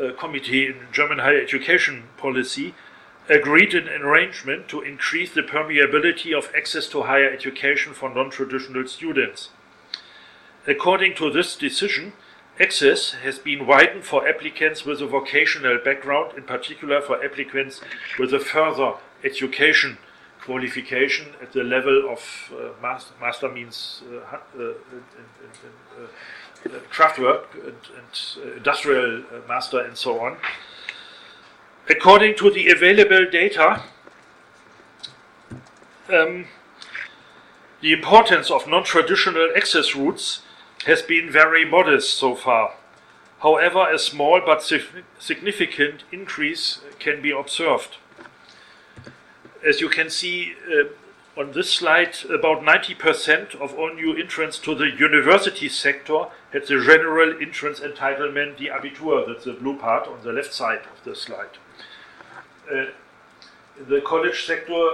uh, 0.01 0.11
committee 0.13 0.65
in 0.65 0.87
German 0.91 1.19
higher 1.19 1.39
education 1.39 2.05
policy, 2.17 2.73
agreed 3.29 3.75
an 3.75 3.87
arrangement 3.87 4.67
to 4.69 4.81
increase 4.81 5.31
the 5.33 5.43
permeability 5.43 6.35
of 6.35 6.51
access 6.57 6.87
to 6.87 7.03
higher 7.03 7.29
education 7.29 7.93
for 7.93 8.09
non 8.09 8.31
traditional 8.31 8.87
students. 8.87 9.49
According 10.65 11.15
to 11.15 11.31
this 11.31 11.55
decision, 11.55 12.13
access 12.59 13.11
has 13.23 13.39
been 13.39 13.65
widened 13.65 14.03
for 14.03 14.27
applicants 14.27 14.85
with 14.85 15.01
a 15.01 15.07
vocational 15.07 15.79
background, 15.83 16.33
in 16.37 16.43
particular 16.43 17.01
for 17.01 17.23
applicants 17.23 17.81
with 18.19 18.33
a 18.33 18.39
further 18.39 18.93
education 19.23 19.97
qualification 20.43 21.27
at 21.41 21.53
the 21.53 21.63
level 21.63 22.09
of 22.09 22.51
uh, 22.53 22.69
master, 22.81 23.13
master, 23.21 23.49
means 23.49 24.01
uh, 24.11 24.37
uh, 24.59 24.73
uh 26.63 26.69
craftwork 26.91 27.45
and, 27.53 27.75
and 27.97 28.57
industrial 28.57 29.23
master 29.47 29.79
and 29.79 29.97
so 29.97 30.19
on. 30.19 30.37
According 31.89 32.35
to 32.37 32.49
the 32.51 32.69
available 32.69 33.29
data, 33.29 33.81
um, 36.09 36.45
the 37.81 37.93
importance 37.93 38.51
of 38.51 38.67
non 38.67 38.83
traditional 38.83 39.49
access 39.55 39.95
routes 39.95 40.41
has 40.85 41.01
been 41.01 41.31
very 41.31 41.65
modest 41.65 42.17
so 42.17 42.35
far. 42.35 42.73
However, 43.39 43.91
a 43.91 43.97
small 43.97 44.41
but 44.45 44.63
significant 45.19 46.03
increase 46.11 46.81
can 46.99 47.21
be 47.21 47.31
observed 47.31 47.97
as 49.63 49.81
you 49.81 49.89
can 49.89 50.09
see 50.09 50.55
uh, 50.71 50.85
on 51.39 51.53
this 51.53 51.73
slide, 51.73 52.15
about 52.25 52.61
90% 52.61 53.55
of 53.55 53.73
all 53.77 53.93
new 53.93 54.15
entrants 54.15 54.59
to 54.59 54.75
the 54.75 54.89
university 54.89 55.69
sector 55.69 56.25
had 56.51 56.63
the 56.63 56.83
general 56.83 57.41
entrance 57.41 57.79
entitlement, 57.79 58.57
the 58.57 58.67
Abitur, 58.67 59.25
that's 59.27 59.45
the 59.45 59.53
blue 59.53 59.77
part 59.77 60.07
on 60.07 60.21
the 60.23 60.33
left 60.33 60.53
side 60.53 60.81
of 60.81 61.03
the 61.05 61.15
slide. 61.15 61.57
Uh, 62.69 62.87
the 63.87 64.01
college 64.01 64.45
sector, 64.45 64.89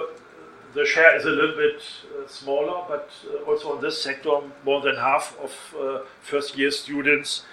the 0.78 0.86
share 0.86 1.16
is 1.16 1.26
a 1.26 1.30
little 1.30 1.56
bit 1.56 1.82
uh, 1.82 2.28
smaller, 2.28 2.86
but 2.88 3.10
uh, 3.26 3.50
also 3.50 3.76
in 3.76 3.82
this 3.82 4.00
sector, 4.00 4.42
more 4.64 4.80
than 4.80 4.96
half 4.96 5.36
of 5.42 5.76
uh, 5.76 6.00
first 6.22 6.56
year 6.58 6.70
students 6.70 7.44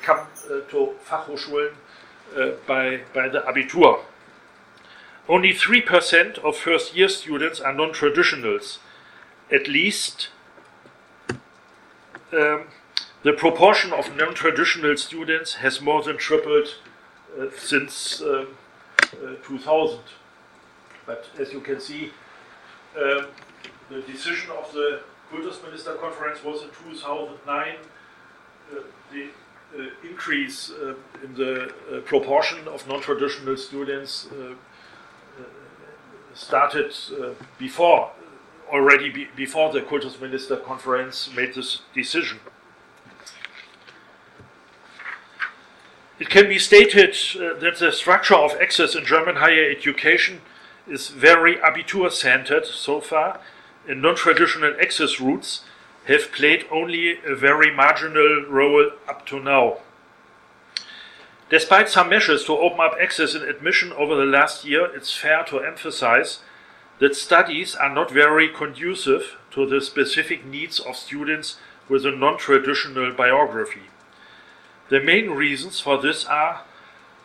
come 0.00 0.26
to 0.70 0.94
Fachhochschulen 1.06 1.74
by, 2.66 3.00
by 3.12 3.28
the 3.28 3.40
Abitur. 3.40 4.00
Only 5.28 5.52
3% 5.52 6.38
of 6.38 6.56
first 6.56 6.96
year 6.96 7.10
students 7.10 7.60
are 7.60 7.74
non 7.74 7.90
traditionals. 7.90 8.78
At 9.52 9.68
least 9.68 10.30
um, 12.32 12.68
the 13.24 13.34
proportion 13.34 13.92
of 13.92 14.16
non 14.16 14.32
traditional 14.32 14.96
students 14.96 15.56
has 15.56 15.82
more 15.82 16.02
than 16.02 16.16
tripled 16.16 16.76
uh, 17.38 17.48
since 17.58 18.22
uh, 18.22 18.46
uh, 19.02 19.34
2000. 19.46 20.00
But 21.04 21.26
as 21.38 21.52
you 21.52 21.60
can 21.60 21.78
see, 21.78 22.12
um, 22.98 23.26
the 23.90 24.02
decision 24.02 24.50
of 24.50 24.72
the 24.72 25.00
Kultusminister 25.32 25.98
Conference 26.00 26.42
was 26.42 26.62
in 26.62 26.68
2009. 26.68 27.76
Uh, 28.70 28.80
the 29.12 29.28
uh, 29.78 29.90
increase 30.02 30.70
uh, 30.70 30.94
in 31.22 31.34
the 31.34 31.72
proportion 32.06 32.66
of 32.68 32.86
non 32.88 33.00
traditional 33.00 33.56
students 33.56 34.28
started 36.34 36.94
uh, 37.12 37.30
before 37.58 38.10
already 38.70 39.10
be, 39.10 39.28
before 39.36 39.72
the 39.72 39.80
Kultusminister 39.80 40.62
conference 40.64 41.30
made 41.34 41.54
this 41.54 41.82
decision. 41.94 42.38
It 46.18 46.28
can 46.28 46.48
be 46.48 46.58
stated 46.58 47.16
uh, 47.36 47.58
that 47.60 47.78
the 47.78 47.92
structure 47.92 48.34
of 48.34 48.52
access 48.60 48.94
in 48.94 49.04
German 49.04 49.36
higher 49.36 49.70
education 49.70 50.40
is 50.88 51.08
very 51.08 51.56
Abitur 51.56 52.10
centered 52.10 52.66
so 52.66 53.00
far, 53.00 53.40
and 53.86 54.02
non 54.02 54.16
traditional 54.16 54.74
access 54.80 55.20
routes 55.20 55.62
have 56.06 56.32
played 56.32 56.64
only 56.70 57.18
a 57.24 57.34
very 57.34 57.74
marginal 57.74 58.44
role 58.48 58.90
up 59.08 59.26
to 59.26 59.40
now. 59.40 59.78
Despite 61.50 61.88
some 61.88 62.10
measures 62.10 62.44
to 62.44 62.52
open 62.52 62.80
up 62.80 62.96
access 63.00 63.34
and 63.34 63.44
admission 63.44 63.92
over 63.92 64.14
the 64.14 64.26
last 64.26 64.64
year, 64.64 64.94
it's 64.94 65.16
fair 65.16 65.44
to 65.44 65.60
emphasize 65.60 66.40
that 66.98 67.14
studies 67.14 67.74
are 67.74 67.92
not 67.92 68.10
very 68.10 68.48
conducive 68.48 69.36
to 69.52 69.66
the 69.66 69.80
specific 69.80 70.44
needs 70.44 70.78
of 70.78 70.96
students 70.96 71.56
with 71.88 72.04
a 72.04 72.10
non 72.10 72.36
traditional 72.36 73.12
biography. 73.12 73.88
The 74.88 75.00
main 75.00 75.30
reasons 75.30 75.80
for 75.80 76.00
this 76.00 76.24
are 76.26 76.62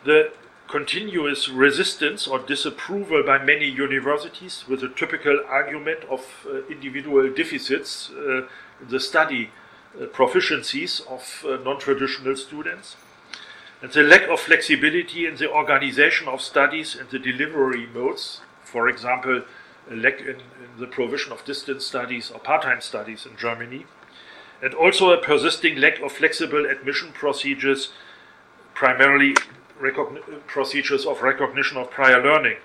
the 0.04 0.32
continuous 0.68 1.48
resistance 1.48 2.26
or 2.26 2.38
disapproval 2.38 3.22
by 3.22 3.42
many 3.42 3.66
universities 3.66 4.64
with 4.68 4.82
a 4.82 4.88
typical 4.88 5.40
argument 5.48 6.00
of 6.10 6.46
uh, 6.46 6.66
individual 6.68 7.30
deficits 7.32 8.10
uh, 8.10 8.38
in 8.80 8.88
the 8.88 9.00
study 9.00 9.50
uh, 10.00 10.06
proficiencies 10.06 11.06
of 11.06 11.44
uh, 11.46 11.62
non 11.62 11.78
traditional 11.78 12.34
students, 12.36 12.96
and 13.82 13.92
the 13.92 14.02
lack 14.02 14.28
of 14.28 14.40
flexibility 14.40 15.26
in 15.26 15.36
the 15.36 15.50
organization 15.50 16.26
of 16.28 16.40
studies 16.40 16.96
and 16.96 17.08
the 17.10 17.18
delivery 17.18 17.86
modes, 17.86 18.40
for 18.64 18.88
example, 18.88 19.42
a 19.90 19.94
lack 19.94 20.20
in, 20.20 20.36
in 20.36 20.80
the 20.80 20.86
provision 20.86 21.30
of 21.32 21.44
distance 21.44 21.84
studies 21.84 22.30
or 22.30 22.40
part 22.40 22.62
time 22.62 22.80
studies 22.80 23.26
in 23.26 23.36
Germany, 23.36 23.84
and 24.62 24.72
also 24.74 25.12
a 25.12 25.18
persisting 25.18 25.76
lack 25.76 26.00
of 26.00 26.10
flexible 26.10 26.64
admission 26.64 27.12
procedures, 27.12 27.92
primarily 28.72 29.34
procedures 30.46 31.06
of 31.06 31.22
recognition 31.22 31.76
of 31.76 31.90
prior 31.90 32.22
learning. 32.22 32.56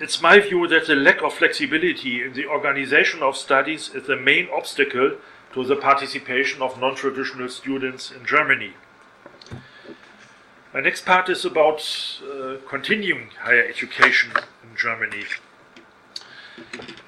It's 0.00 0.20
my 0.20 0.40
view 0.40 0.66
that 0.68 0.86
the 0.86 0.96
lack 0.96 1.22
of 1.22 1.34
flexibility 1.34 2.22
in 2.22 2.32
the 2.32 2.46
organization 2.46 3.22
of 3.22 3.36
studies 3.36 3.94
is 3.94 4.06
the 4.06 4.16
main 4.16 4.48
obstacle 4.52 5.12
to 5.52 5.64
the 5.64 5.76
participation 5.76 6.62
of 6.62 6.80
non 6.80 6.94
traditional 6.94 7.48
students 7.48 8.10
in 8.10 8.24
Germany. 8.24 8.72
My 10.74 10.80
next 10.80 11.04
part 11.04 11.28
is 11.28 11.44
about 11.44 11.86
uh, 12.22 12.56
continuing 12.66 13.28
higher 13.40 13.62
education 13.62 14.32
in 14.62 14.76
Germany. 14.76 15.24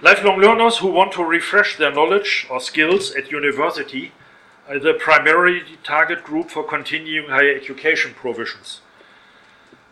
Lifelong 0.03 0.39
learners 0.39 0.79
who 0.79 0.89
want 0.89 1.13
to 1.13 1.25
refresh 1.25 1.77
their 1.77 1.93
knowledge 1.93 2.47
or 2.51 2.61
skills 2.61 3.13
at 3.15 3.31
university 3.31 4.13
the 4.69 4.95
primary 4.95 5.63
target 5.83 6.25
group 6.25 6.51
for 6.51 6.65
continuing 6.65 7.29
higher 7.29 7.55
education 7.55 8.15
provisions. 8.15 8.81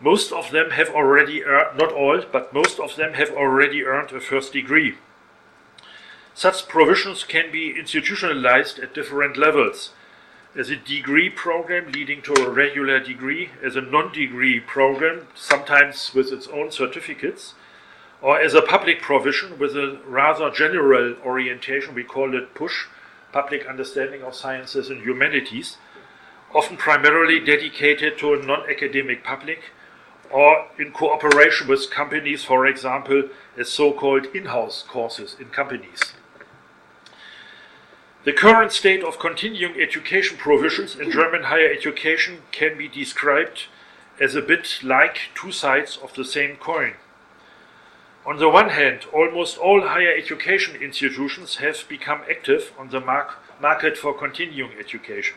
Most 0.00 0.32
of 0.32 0.50
them 0.50 0.70
have 0.70 0.88
already 0.90 1.44
earned, 1.44 1.78
not 1.78 1.92
all, 1.92 2.22
but 2.32 2.52
most 2.52 2.80
of 2.80 2.96
them 2.96 3.14
have 3.14 3.30
already 3.30 3.84
earned 3.84 4.10
a 4.12 4.20
first 4.20 4.52
degree. 4.52 4.96
Such 6.34 6.66
provisions 6.66 7.24
can 7.24 7.52
be 7.52 7.78
institutionalized 7.78 8.78
at 8.78 8.94
different 8.94 9.36
levels 9.36 9.92
as 10.56 10.70
a 10.70 10.76
degree 10.76 11.30
program 11.30 11.92
leading 11.92 12.20
to 12.22 12.34
a 12.42 12.50
regular 12.50 13.00
degree, 13.00 13.50
as 13.62 13.76
a 13.76 13.80
non 13.80 14.12
degree 14.12 14.60
program, 14.60 15.28
sometimes 15.34 16.12
with 16.14 16.32
its 16.32 16.46
own 16.48 16.70
certificates, 16.70 17.54
or 18.20 18.40
as 18.40 18.54
a 18.54 18.62
public 18.62 19.00
provision 19.00 19.58
with 19.58 19.76
a 19.76 20.00
rather 20.06 20.50
general 20.50 21.14
orientation, 21.24 21.94
we 21.94 22.04
call 22.04 22.34
it 22.34 22.54
PUSH, 22.54 22.88
Public 23.32 23.66
Understanding 23.66 24.22
of 24.22 24.34
Sciences 24.34 24.90
and 24.90 25.00
Humanities, 25.02 25.78
often 26.54 26.76
primarily 26.76 27.40
dedicated 27.40 28.18
to 28.18 28.34
a 28.34 28.42
non 28.42 28.68
academic 28.68 29.24
public 29.24 29.70
or 30.30 30.66
in 30.78 30.92
cooperation 30.92 31.68
with 31.68 31.90
companies, 31.90 32.44
for 32.44 32.66
example, 32.66 33.28
as 33.56 33.68
so 33.68 33.92
called 33.92 34.26
in 34.34 34.46
house 34.46 34.82
courses 34.86 35.36
in 35.38 35.46
companies. 35.46 36.14
The 38.24 38.32
current 38.32 38.72
state 38.72 39.02
of 39.02 39.18
continuing 39.18 39.80
education 39.80 40.38
provisions 40.38 40.94
in 40.96 41.10
German 41.10 41.44
higher 41.44 41.68
education 41.68 42.42
can 42.52 42.78
be 42.78 42.88
described 42.88 43.66
as 44.20 44.34
a 44.34 44.42
bit 44.42 44.78
like 44.82 45.30
two 45.34 45.50
sides 45.50 45.98
of 46.00 46.14
the 46.14 46.24
same 46.24 46.56
coin. 46.56 46.94
On 48.24 48.38
the 48.38 48.48
one 48.48 48.68
hand, 48.68 49.06
almost 49.12 49.58
all 49.58 49.80
higher 49.80 50.12
education 50.16 50.80
institutions 50.80 51.56
have 51.56 51.84
become 51.88 52.20
active 52.30 52.72
on 52.78 52.88
the 52.90 53.00
market 53.00 53.98
for 53.98 54.14
continuing 54.14 54.72
education. 54.78 55.36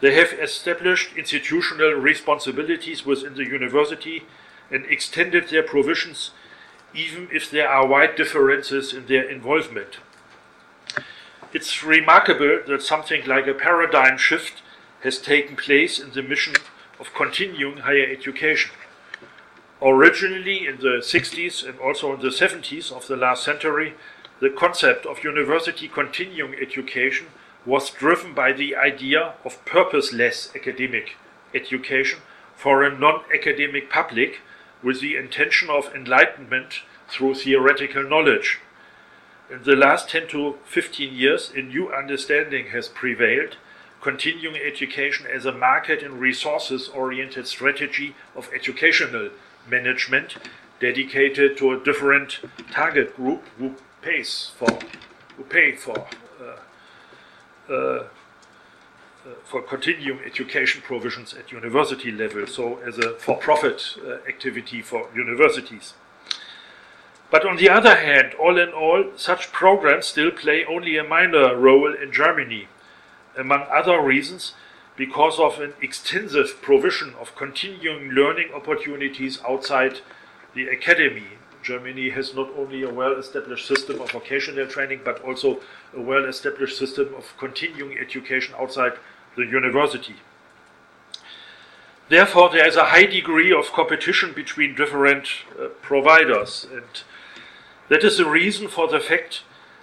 They 0.00 0.14
have 0.14 0.34
established 0.34 1.16
institutional 1.16 1.92
responsibilities 1.92 3.06
within 3.06 3.34
the 3.34 3.46
university 3.46 4.24
and 4.70 4.84
extended 4.84 5.48
their 5.48 5.62
provisions, 5.62 6.32
even 6.94 7.28
if 7.32 7.50
there 7.50 7.68
are 7.68 7.86
wide 7.86 8.16
differences 8.16 8.92
in 8.92 9.06
their 9.06 9.22
involvement. 9.22 9.96
It's 11.54 11.82
remarkable 11.82 12.60
that 12.66 12.82
something 12.82 13.24
like 13.26 13.46
a 13.46 13.54
paradigm 13.54 14.18
shift 14.18 14.60
has 15.02 15.18
taken 15.18 15.56
place 15.56 15.98
in 15.98 16.10
the 16.12 16.22
mission 16.22 16.54
of 17.00 17.14
continuing 17.14 17.78
higher 17.78 18.06
education. 18.10 18.72
Originally, 19.84 20.64
in 20.64 20.76
the 20.76 21.02
60s 21.02 21.68
and 21.68 21.80
also 21.80 22.14
in 22.14 22.20
the 22.20 22.28
70s 22.28 22.92
of 22.92 23.08
the 23.08 23.16
last 23.16 23.42
century, 23.42 23.94
the 24.38 24.48
concept 24.48 25.04
of 25.06 25.24
university 25.24 25.88
continuing 25.88 26.54
education 26.54 27.26
was 27.66 27.90
driven 27.90 28.32
by 28.32 28.52
the 28.52 28.76
idea 28.76 29.34
of 29.44 29.64
purposeless 29.64 30.50
academic 30.54 31.16
education 31.52 32.20
for 32.54 32.84
a 32.84 32.96
non 32.96 33.22
academic 33.34 33.90
public 33.90 34.40
with 34.84 35.00
the 35.00 35.16
intention 35.16 35.68
of 35.68 35.92
enlightenment 35.92 36.82
through 37.08 37.34
theoretical 37.34 38.04
knowledge. 38.04 38.60
In 39.50 39.64
the 39.64 39.74
last 39.74 40.08
10 40.10 40.28
to 40.28 40.58
15 40.64 41.12
years, 41.12 41.50
a 41.56 41.60
new 41.60 41.92
understanding 41.92 42.66
has 42.68 42.88
prevailed 42.88 43.56
continuing 44.00 44.56
education 44.56 45.26
as 45.26 45.44
a 45.44 45.52
market 45.52 46.04
and 46.04 46.20
resources 46.20 46.88
oriented 46.88 47.48
strategy 47.48 48.14
of 48.36 48.48
educational 48.54 49.30
management 49.68 50.36
dedicated 50.80 51.56
to 51.56 51.72
a 51.72 51.78
different 51.78 52.40
target 52.70 53.16
group 53.16 53.42
who 53.58 53.74
pays 54.00 54.50
for 54.56 54.78
who 55.36 55.44
pay 55.44 55.76
for 55.76 56.06
uh, 56.40 57.72
uh, 57.72 58.04
for 59.44 59.62
continuing 59.62 60.18
education 60.26 60.82
provisions 60.82 61.32
at 61.32 61.52
university 61.52 62.10
level, 62.10 62.44
so 62.46 62.78
as 62.78 62.98
a 62.98 63.14
for-profit 63.14 63.96
uh, 64.04 64.14
activity 64.28 64.82
for 64.82 65.08
universities. 65.14 65.94
But 67.30 67.46
on 67.46 67.56
the 67.56 67.70
other 67.70 67.94
hand, 67.94 68.34
all 68.34 68.58
in 68.58 68.70
all, 68.70 69.04
such 69.16 69.52
programs 69.52 70.06
still 70.06 70.32
play 70.32 70.64
only 70.64 70.96
a 70.96 71.04
minor 71.04 71.56
role 71.56 71.94
in 71.94 72.12
Germany, 72.12 72.66
among 73.38 73.62
other 73.70 74.00
reasons 74.00 74.54
because 74.96 75.38
of 75.38 75.58
an 75.60 75.72
extensive 75.80 76.60
provision 76.60 77.14
of 77.20 77.34
continuing 77.34 78.10
learning 78.10 78.50
opportunities 78.54 79.40
outside 79.48 80.00
the 80.54 80.68
academy. 80.68 81.38
Germany 81.62 82.10
has 82.10 82.34
not 82.34 82.50
only 82.56 82.82
a 82.82 82.92
well 82.92 83.12
established 83.18 83.66
system 83.66 84.00
of 84.00 84.10
vocational 84.10 84.66
training, 84.66 85.00
but 85.04 85.22
also 85.22 85.60
a 85.96 86.00
well 86.00 86.24
established 86.24 86.76
system 86.76 87.14
of 87.14 87.32
continuing 87.38 87.96
education 87.98 88.54
outside 88.58 88.92
the 89.36 89.44
university. 89.44 90.16
Therefore, 92.08 92.50
there 92.50 92.66
is 92.66 92.76
a 92.76 92.86
high 92.86 93.06
degree 93.06 93.52
of 93.52 93.72
competition 93.72 94.32
between 94.34 94.74
different 94.74 95.28
uh, 95.58 95.68
providers, 95.80 96.66
and 96.70 97.02
that 97.88 98.04
is 98.04 98.18
the 98.18 98.28
reason 98.28 98.68
for 98.68 98.88
the 98.88 99.00
fact 99.00 99.42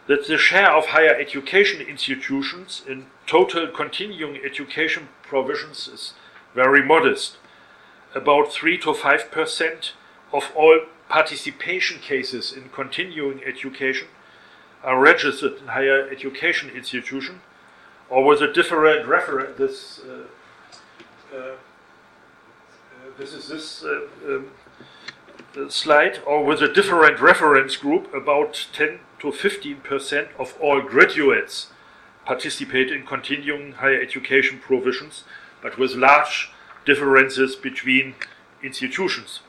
that 0.09 0.25
the 0.25 0.39
share 0.39 0.71
of 0.71 0.87
higher 0.87 1.13
education 1.13 1.79
institutions 1.81 2.81
in 2.87 3.05
total 3.27 3.67
continuing 3.67 4.39
education 4.43 5.07
provisions 5.21 5.87
is 5.87 6.13
very 6.55 6.83
modest. 6.83 7.37
About 8.15 8.51
3 8.51 8.79
to 8.79 8.95
5 8.95 9.31
percent 9.31 9.93
of 10.33 10.51
all 10.55 10.79
participation 11.09 11.99
cases 11.99 12.51
in 12.51 12.69
continuing 12.69 13.43
education 13.43 14.07
are 14.83 14.99
registered 14.99 15.57
in 15.61 15.67
higher 15.67 16.09
education 16.09 16.71
institution 16.71 17.41
or 18.09 18.25
with 18.25 18.41
a 18.41 18.51
different 18.51 19.07
reference. 19.07 19.59
This, 19.59 20.01
uh, 20.09 21.35
uh, 21.35 21.37
uh, 21.37 21.55
this 23.15 23.33
is 23.33 23.47
this 23.47 23.83
uh, 23.83 24.07
um, 24.27 25.69
slide, 25.69 26.17
or 26.25 26.43
with 26.43 26.63
a 26.63 26.73
different 26.73 27.19
reference 27.19 27.75
group, 27.75 28.11
about 28.11 28.67
10 28.73 29.01
to 29.19 29.31
15 29.31 29.77
percent 29.81 30.29
of 30.37 30.55
all 30.59 30.81
graduates 30.81 31.67
participate 32.25 32.91
in 32.91 33.05
continuing 33.05 33.73
higher 33.73 33.99
education 33.99 34.59
provisions, 34.59 35.23
but 35.61 35.77
with 35.77 35.93
large 35.93 36.51
differences 36.85 37.55
between 37.55 38.15
institutions. 38.61 39.39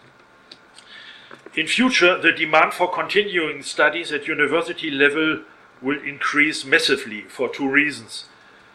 In 1.55 1.67
future, 1.67 2.17
the 2.17 2.33
demand 2.33 2.75
for 2.75 2.91
continuing 2.91 3.63
studies 3.63 4.13
at 4.13 4.29
university 4.29 4.91
level 4.91 5.43
will 5.83 6.01
increase 6.03 6.65
massively 6.65 7.23
for 7.23 7.49
two 7.49 7.69
reasons. 7.69 8.27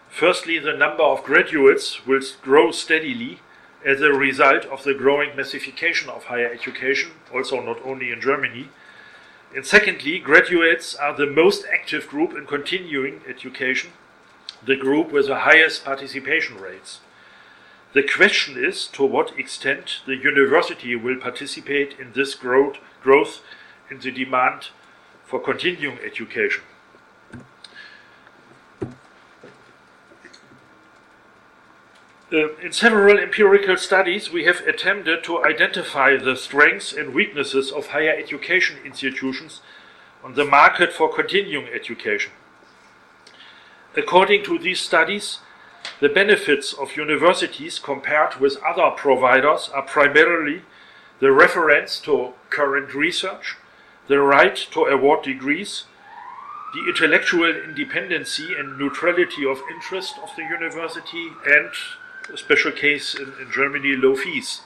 Firstly, 0.10 0.60
the 0.60 0.74
number 0.74 1.04
of 1.04 1.24
graduates 1.24 2.06
will 2.06 2.22
grow 2.42 2.72
steadily 2.72 3.40
as 3.86 4.02
a 4.02 4.12
result 4.12 4.66
of 4.66 4.84
the 4.84 4.94
growing 4.94 5.36
massification 5.36 6.10
of 6.10 6.26
higher 6.26 6.52
education, 6.52 7.12
also 7.34 7.62
not 7.62 7.80
only 7.86 8.12
in 8.12 8.20
Germany. 8.20 8.70
And 9.56 9.66
secondly, 9.66 10.20
graduates 10.20 10.96
are 10.96 11.16
the 11.16 11.26
most 11.26 11.66
active 11.74 12.10
group 12.10 12.34
in 12.34 12.46
continuing 12.46 13.22
education, 13.26 13.92
the 14.62 14.76
group 14.76 15.14
with 15.14 15.28
the 15.28 15.40
highest 15.40 15.86
participation 15.86 16.60
rates. 16.60 17.00
The 17.94 18.04
question 18.04 18.62
is 18.62 18.86
to 18.88 19.06
what 19.06 19.40
extent 19.40 20.02
the 20.06 20.18
university 20.18 20.94
will 20.98 21.16
participate 21.16 21.98
in 21.98 22.12
this 22.12 22.36
growth, 22.36 22.80
growth 23.02 23.42
in 23.90 24.00
the 24.00 24.12
demand 24.12 24.68
for 25.24 25.40
continuing 25.40 26.00
education. 26.00 26.64
Uh, 32.34 32.56
in 32.56 32.72
several 32.72 33.20
empirical 33.20 33.78
studies, 33.78 34.32
we 34.32 34.46
have 34.46 34.62
attempted 34.62 35.24
to 35.24 35.46
identify 35.46 36.18
the 36.18 36.36
strengths 36.36 36.92
and 36.92 37.14
weaknesses 37.14 37.72
of 37.72 37.88
higher 37.88 38.16
education 38.18 38.78
institutions 38.84 39.62
on 40.24 40.34
the 40.34 40.44
market 40.44 40.92
for 40.92 41.14
continuing 41.14 41.68
education. 41.68 42.32
According 43.96 44.44
to 44.46 44.58
these 44.58 44.80
studies, 44.80 45.38
the 46.00 46.10
benefits 46.10 46.74
of 46.74 46.98
universities 46.98 47.78
compared 47.78 48.38
with 48.38 48.58
other 48.64 48.90
providers 48.98 49.70
are 49.72 49.84
primarily 49.84 50.64
the 51.20 51.32
reference 51.32 52.00
to 52.00 52.34
current 52.50 52.96
research, 52.96 53.56
the 54.08 54.20
right 54.20 54.56
to 54.72 54.86
award 54.86 55.24
degrees, 55.24 55.84
the 56.74 56.90
intellectual 56.90 57.56
independency 57.56 58.56
and 58.58 58.80
neutrality 58.80 59.46
of 59.46 59.62
interest 59.70 60.16
of 60.24 60.32
the 60.36 60.44
university, 60.44 61.30
and 61.46 61.70
a 62.34 62.38
special 62.38 62.72
case 62.72 63.16
in, 63.16 63.34
in 63.42 63.52
Germany, 63.52 63.96
low 63.96 64.16
fees. 64.16 64.62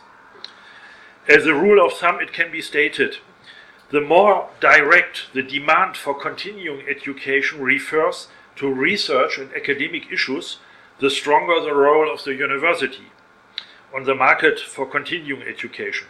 As 1.28 1.46
a 1.46 1.54
rule 1.54 1.86
of 1.86 1.94
thumb, 1.94 2.20
it 2.20 2.34
can 2.34 2.52
be 2.52 2.62
stated 2.62 3.18
the 3.92 4.02
more 4.02 4.50
direct 4.60 5.34
the 5.34 5.42
demand 5.42 5.98
for 5.98 6.14
continuing 6.14 6.88
education 6.88 7.60
refers 7.60 8.28
to 8.58 8.72
research 8.72 9.40
and 9.40 9.52
academic 9.54 10.12
issues, 10.12 10.58
the 11.00 11.10
stronger 11.10 11.60
the 11.60 11.74
role 11.74 12.12
of 12.12 12.24
the 12.24 12.36
university 12.36 13.12
on 13.96 14.04
the 14.04 14.14
market 14.14 14.60
for 14.60 14.86
continuing 14.86 15.42
education. 15.42 16.08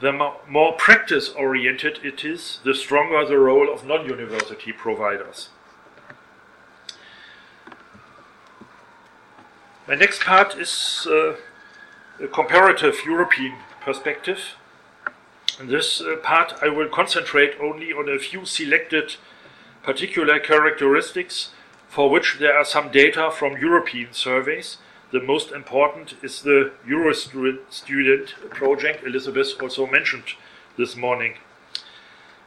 The 0.00 0.12
more 0.46 0.72
practice 0.74 1.30
oriented 1.30 2.00
it 2.02 2.24
is, 2.24 2.58
the 2.64 2.74
stronger 2.74 3.24
the 3.24 3.38
role 3.38 3.72
of 3.72 3.86
non 3.86 4.06
university 4.06 4.72
providers. 4.72 5.48
My 9.86 9.94
next 9.94 10.22
part 10.22 10.56
is 10.56 11.06
uh, 11.10 11.34
a 12.18 12.26
comparative 12.28 13.00
European 13.04 13.58
perspective. 13.82 14.56
In 15.60 15.66
this 15.66 16.00
uh, 16.00 16.16
part, 16.22 16.54
I 16.62 16.68
will 16.68 16.88
concentrate 16.88 17.52
only 17.60 17.92
on 17.92 18.08
a 18.08 18.18
few 18.18 18.46
selected 18.46 19.16
particular 19.82 20.38
characteristics 20.38 21.50
for 21.86 22.08
which 22.08 22.38
there 22.38 22.56
are 22.56 22.64
some 22.64 22.90
data 22.90 23.30
from 23.30 23.58
European 23.58 24.14
surveys. 24.14 24.78
The 25.12 25.20
most 25.20 25.52
important 25.52 26.14
is 26.22 26.40
the 26.40 26.72
Eurostudent 26.88 28.28
project 28.50 29.04
Elizabeth 29.04 29.60
also 29.60 29.86
mentioned 29.86 30.32
this 30.78 30.96
morning. 30.96 31.34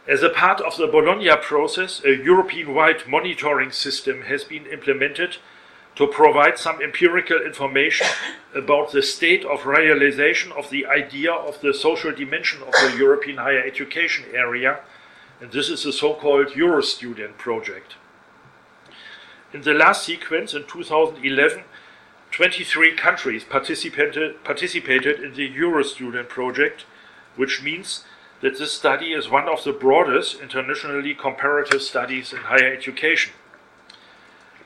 As 0.08 0.24
a 0.24 0.30
part 0.30 0.60
of 0.60 0.76
the 0.78 0.88
Bologna 0.88 1.30
process, 1.40 2.02
a 2.04 2.16
European 2.16 2.74
wide 2.74 3.08
monitoring 3.08 3.72
system 3.72 4.24
has 4.24 4.44
been 4.44 4.66
implemented 4.66 5.38
to 5.98 6.08
provide 6.08 6.58
some 6.58 6.82
empirical 6.82 7.42
information 7.42 8.08
about 8.54 8.92
the 8.92 9.02
state 9.02 9.44
of 9.46 9.66
realization 9.66 10.52
of 10.52 10.70
the 10.70 10.86
idea 10.86 11.34
of 11.34 11.60
the 11.62 11.74
social 11.74 12.12
dimension 12.12 12.62
of 12.62 12.72
the 12.72 12.96
European 12.98 13.38
higher 13.38 13.64
education 13.64 14.24
area 14.34 14.80
and 15.40 15.52
this 15.52 15.70
is 15.70 15.84
the 15.84 15.94
so-called 15.94 16.48
Eurostudent 16.48 17.38
project. 17.38 17.96
In 19.54 19.62
the 19.62 19.74
last 19.74 20.04
sequence 20.04 20.54
in 20.54 20.66
2011, 20.66 21.64
23 22.32 22.96
countries 22.96 23.44
participated, 23.44 24.44
participated 24.44 25.22
in 25.22 25.34
the 25.36 25.50
Eurostudent 25.50 26.28
project, 26.28 26.86
which 27.36 27.62
means 27.62 28.04
that 28.42 28.58
this 28.58 28.74
study 28.74 29.14
is 29.14 29.30
one 29.30 29.48
of 29.48 29.64
the 29.64 29.72
broadest 29.72 30.40
internationally 30.42 31.14
comparative 31.14 31.82
studies 31.82 32.34
in 32.34 32.40
higher 32.40 32.74
education. 32.74 33.34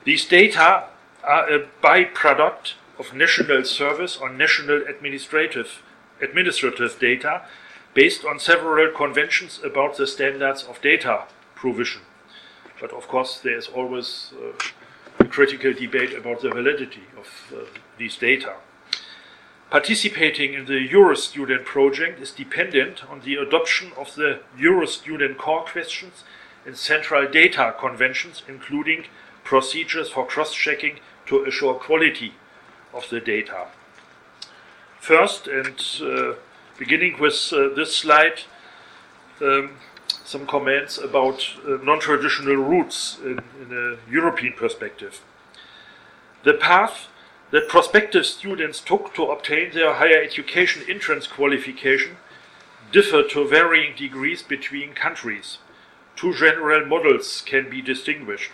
These 0.04 0.26
data 0.26 0.84
are 1.22 1.48
a 1.48 1.66
byproduct 1.82 2.74
of 2.98 3.14
national 3.14 3.64
service 3.64 4.16
or 4.16 4.28
national 4.28 4.82
administrative, 4.88 5.82
administrative 6.20 6.98
data 6.98 7.42
based 7.94 8.24
on 8.24 8.38
several 8.38 8.90
conventions 8.92 9.60
about 9.64 9.96
the 9.96 10.06
standards 10.06 10.64
of 10.64 10.80
data 10.80 11.24
provision. 11.54 12.02
But 12.80 12.92
of 12.92 13.06
course, 13.06 13.38
there 13.38 13.56
is 13.56 13.68
always 13.68 14.32
uh, 14.36 14.52
a 15.18 15.24
critical 15.26 15.72
debate 15.72 16.14
about 16.14 16.40
the 16.40 16.50
validity 16.50 17.04
of 17.18 17.52
uh, 17.54 17.64
these 17.98 18.16
data. 18.16 18.54
Participating 19.70 20.52
in 20.52 20.66
the 20.66 20.88
Eurostudent 20.88 21.64
project 21.64 22.20
is 22.20 22.30
dependent 22.30 23.08
on 23.10 23.20
the 23.20 23.36
adoption 23.36 23.92
of 23.96 24.14
the 24.16 24.40
Eurostudent 24.58 25.38
core 25.38 25.64
questions 25.64 26.24
and 26.66 26.76
central 26.76 27.26
data 27.28 27.74
conventions, 27.78 28.42
including 28.48 29.04
procedures 29.44 30.10
for 30.10 30.26
cross 30.26 30.54
checking 30.54 30.98
to 31.26 31.44
assure 31.44 31.74
quality 31.74 32.34
of 32.92 33.08
the 33.10 33.20
data. 33.20 33.66
First, 35.00 35.46
and 35.46 35.80
uh, 36.02 36.34
beginning 36.78 37.18
with 37.18 37.52
uh, 37.52 37.68
this 37.74 37.96
slide, 37.96 38.42
um, 39.40 39.76
some 40.24 40.46
comments 40.46 40.98
about 40.98 41.44
uh, 41.66 41.78
non-traditional 41.82 42.56
routes 42.56 43.18
in, 43.24 43.40
in, 43.60 43.72
a 43.72 44.10
European 44.10 44.52
perspective. 44.52 45.20
The 46.44 46.54
path 46.54 47.08
that 47.50 47.68
prospective 47.68 48.26
students 48.26 48.80
took 48.80 49.14
to 49.14 49.24
obtain 49.24 49.72
their 49.72 49.94
higher 49.94 50.22
education 50.22 50.82
entrance 50.88 51.26
qualification 51.26 52.16
differ 52.92 53.22
to 53.22 53.48
varying 53.48 53.94
degrees 53.96 54.42
between 54.42 54.92
countries. 54.92 55.58
Two 56.16 56.34
general 56.34 56.86
models 56.86 57.42
can 57.44 57.68
be 57.68 57.82
distinguished. 57.82 58.52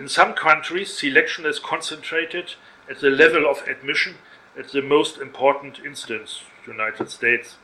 In 0.00 0.08
some 0.08 0.32
countries, 0.32 0.96
selection 0.96 1.44
is 1.44 1.58
concentrated 1.58 2.54
at 2.88 3.00
the 3.00 3.10
level 3.10 3.46
of 3.46 3.68
admission 3.68 4.14
at 4.58 4.72
the 4.72 4.80
most 4.80 5.18
important 5.18 5.78
instance, 5.78 6.40
United 6.66 7.10
States. 7.10 7.56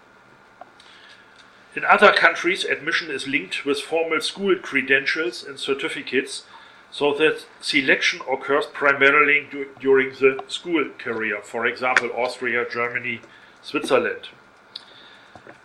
In 1.75 1.83
other 1.87 2.13
countries, 2.13 2.63
admission 2.63 3.11
is 3.11 3.27
linked 3.27 3.65
with 3.65 3.81
formal 3.81 4.21
school 4.21 4.55
credentials 4.57 5.45
and 5.45 5.59
certificates, 5.59 6.45
so 6.91 7.15
that 7.15 7.47
selection 7.63 8.21
occurs 8.31 8.67
primarily 8.67 9.49
du 9.51 9.69
during 9.81 10.11
the 10.11 10.39
school 10.47 10.91
career, 10.99 11.41
for 11.43 11.65
example, 11.65 12.11
Austria, 12.15 12.67
Germany, 12.71 13.23
Switzerland. 13.63 14.29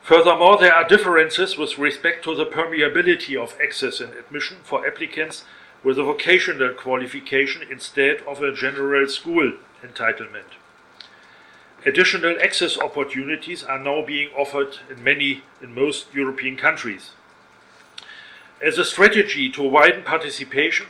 Furthermore, 0.02 0.58
there 0.58 0.74
are 0.74 0.88
differences 0.88 1.58
with 1.58 1.78
respect 1.78 2.24
to 2.24 2.34
the 2.34 2.46
permeability 2.46 3.36
of 3.36 3.58
access 3.62 4.00
and 4.00 4.14
admission 4.14 4.58
for 4.64 4.88
applicants 4.88 5.44
with 5.84 5.98
a 5.98 6.04
vocational 6.04 6.74
qualification 6.74 7.64
instead 7.72 8.22
of 8.28 8.42
a 8.42 8.54
general 8.54 9.08
school 9.08 9.54
entitlement. 9.84 10.58
Additional 11.86 12.38
access 12.40 12.78
opportunities 12.78 13.64
are 13.64 13.80
now 13.80 14.06
being 14.06 14.30
offered 14.38 14.78
in 14.90 15.04
many, 15.04 15.42
in 15.62 15.74
most 15.74 16.14
European 16.14 16.56
countries. 16.56 17.12
As 18.64 18.78
a 18.78 18.86
strategy 18.86 19.50
to 19.50 19.64
widen 19.64 20.04
participation, 20.04 20.86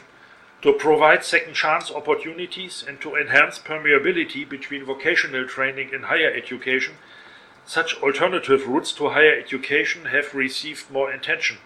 to 0.62 0.74
provide 0.74 1.24
second 1.24 1.54
chance 1.54 1.90
opportunities, 1.90 2.84
and 2.86 3.00
to 3.02 3.16
enhance 3.16 3.58
permeability 3.58 4.48
between 4.48 4.86
vocational 4.86 5.48
training 5.48 5.92
and 5.94 6.06
higher 6.06 6.32
education, 6.32 6.96
such 7.66 7.96
alternative 8.02 8.68
routes 8.68 8.92
to 8.92 9.10
higher 9.10 9.34
education 9.34 10.06
have 10.06 10.36
received 10.36 10.92
more 10.92 11.10
attention. 11.10 11.58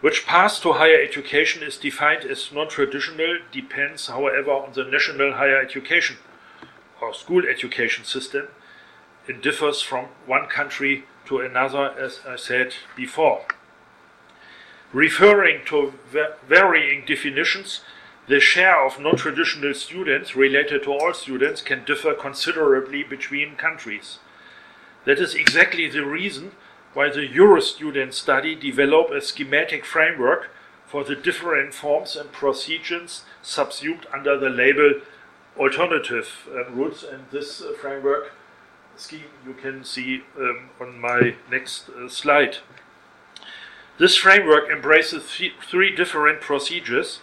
Which 0.00 0.26
path 0.26 0.62
to 0.62 0.74
higher 0.74 1.00
education 1.00 1.64
is 1.64 1.76
defined 1.76 2.24
as 2.24 2.52
non 2.52 2.68
traditional 2.68 3.38
depends, 3.50 4.06
however, 4.06 4.52
on 4.52 4.72
the 4.72 4.84
national 4.84 5.32
higher 5.32 5.60
education 5.60 6.18
or 7.00 7.12
school 7.12 7.44
education 7.44 8.04
system, 8.04 8.48
it 9.26 9.42
differs 9.42 9.82
from 9.82 10.06
one 10.24 10.46
country 10.46 11.04
to 11.26 11.40
another, 11.40 11.90
as 11.98 12.20
I 12.26 12.36
said 12.36 12.74
before. 12.96 13.44
Referring 14.92 15.64
to 15.66 15.94
varying 16.46 17.04
definitions, 17.04 17.80
the 18.28 18.38
share 18.38 18.86
of 18.86 19.00
non 19.00 19.16
traditional 19.16 19.74
students 19.74 20.36
related 20.36 20.84
to 20.84 20.92
all 20.92 21.12
students 21.12 21.60
can 21.60 21.84
differ 21.84 22.14
considerably 22.14 23.02
between 23.02 23.56
countries. 23.56 24.20
That 25.06 25.18
is 25.18 25.34
exactly 25.34 25.88
the 25.88 26.04
reason 26.04 26.52
while 26.98 27.12
the 27.12 27.28
Eurostudent 27.28 28.12
study 28.12 28.56
developed 28.56 29.12
a 29.12 29.20
schematic 29.20 29.84
framework 29.84 30.50
for 30.84 31.04
the 31.04 31.14
different 31.14 31.72
forms 31.72 32.16
and 32.16 32.32
procedures 32.32 33.22
subsumed 33.40 34.04
under 34.12 34.36
the 34.36 34.48
label 34.48 34.94
alternative 35.56 36.48
uh, 36.50 36.68
routes. 36.72 37.04
And 37.04 37.26
this 37.30 37.62
uh, 37.62 37.72
framework 37.80 38.32
scheme 38.96 39.30
you 39.46 39.54
can 39.54 39.84
see 39.84 40.24
um, 40.36 40.70
on 40.80 40.98
my 40.98 41.36
next 41.48 41.88
uh, 41.88 42.08
slide. 42.08 42.56
This 43.98 44.16
framework 44.16 44.68
embraces 44.68 45.22
th 45.36 45.52
three 45.70 45.94
different 45.94 46.40
procedures. 46.40 47.20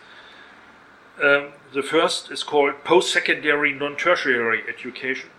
Um, 1.22 1.52
the 1.74 1.84
first 1.84 2.32
is 2.32 2.44
called 2.44 2.86
post 2.86 3.12
secondary 3.12 3.74
non 3.74 3.98
tertiary 3.98 4.62
education. 4.74 5.32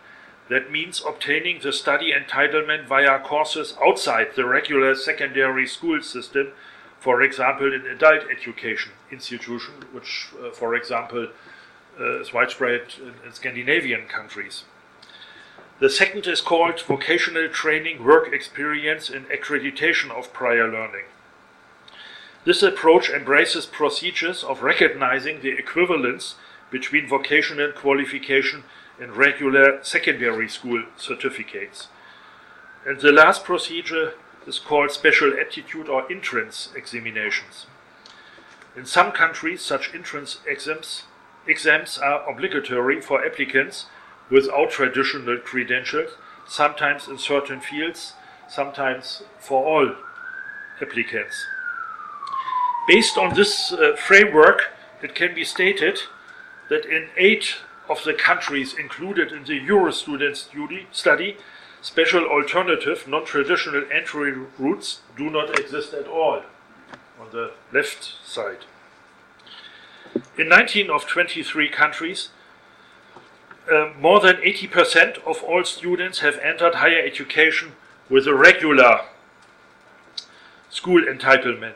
That 0.49 0.71
means 0.71 1.03
obtaining 1.05 1.61
the 1.61 1.73
study 1.73 2.13
entitlement 2.13 2.87
via 2.87 3.19
courses 3.19 3.77
outside 3.85 4.29
the 4.37 4.45
regular 4.47 4.95
secondary 4.95 5.67
school 5.67 6.01
system, 6.03 6.53
for 7.01 7.23
example, 7.23 7.73
in 7.73 7.87
adult 7.87 8.25
education 8.31 8.93
institution, 9.11 9.75
which, 9.93 10.29
uh, 10.41 10.51
for 10.51 10.75
example, 10.75 11.29
uh, 11.99 12.21
is 12.21 12.33
widespread 12.33 12.95
in, 12.99 13.15
in 13.27 13.33
Scandinavian 13.33 14.07
countries. 14.07 14.65
The 15.79 15.91
second 15.91 16.27
is 16.27 16.41
called 16.41 16.81
vocational 16.81 17.49
training, 17.49 18.03
work 18.05 18.33
experience, 18.33 19.11
and 19.11 19.27
accreditation 19.29 20.11
of 20.11 20.33
prior 20.33 20.69
learning. 20.69 21.05
This 22.45 22.63
approach 22.63 23.11
embraces 23.11 23.67
procedures 23.67 24.45
of 24.45 24.63
recognizing 24.63 25.41
the 25.41 25.51
equivalence 25.51 26.37
between 26.71 27.09
vocational 27.09 27.73
qualification 27.73 28.65
and 29.01 29.17
regular 29.17 29.83
secondary 29.83 30.49
school 30.49 30.85
certificates. 30.97 31.89
And 32.87 33.01
the 33.01 33.13
last 33.13 33.45
procedure 33.45 34.15
is 34.47 34.59
called 34.59 34.91
special 34.91 35.33
aptitude 35.39 35.89
or 35.89 36.11
entrance 36.11 36.71
examinations. 36.77 37.67
In 38.77 38.87
some 38.87 39.11
countries, 39.13 39.63
such 39.63 39.95
entrance 39.95 40.39
exams, 40.47 41.05
exams 41.47 41.99
are 41.99 42.29
obligatory 42.29 43.01
for 43.01 43.25
applicants 43.25 43.87
without 44.31 44.71
traditional 44.71 45.39
credentials, 45.39 46.11
sometimes 46.47 47.09
in 47.09 47.19
certain 47.19 47.61
fields, 47.61 48.15
sometimes 48.49 49.23
for 49.39 49.65
all 49.65 49.95
applicants. 50.81 51.45
Based 52.87 53.19
on 53.19 53.35
this 53.35 53.73
uh, 53.73 53.97
framework, 53.97 54.73
it 55.03 55.15
can 55.15 55.35
be 55.35 55.45
stated 55.45 55.99
that 56.69 56.85
in 56.85 57.09
eight 57.17 57.57
of 57.89 58.03
the 58.05 58.15
countries 58.15 58.75
included 58.75 59.33
in 59.33 59.45
the 59.45 59.61
Eurostudent 59.61 60.37
study, 60.37 60.87
study 60.91 61.37
special 61.81 62.25
alternative 62.25 63.07
non-traditional 63.07 63.85
entry 63.93 64.33
routes 64.59 65.01
do 65.17 65.31
not 65.31 65.59
exist 65.59 65.95
at 65.95 66.07
all 66.09 66.43
on 67.21 67.29
the 67.33 67.53
left 67.73 68.15
side. 68.25 68.65
In 70.39 70.49
19 70.49 70.91
of 70.91 71.07
23 71.07 71.69
countries, 71.69 72.31
uh, 73.71 73.91
more 73.99 74.21
than 74.21 74.37
80% 74.37 75.19
of 75.27 75.43
all 75.43 75.65
students 75.65 76.21
have 76.21 76.39
entered 76.39 76.77
higher 76.77 77.01
education 77.05 77.73
with 78.09 78.27
a 78.27 78.35
regular 78.35 79.01
school 80.71 81.03
entitlement. 81.03 81.75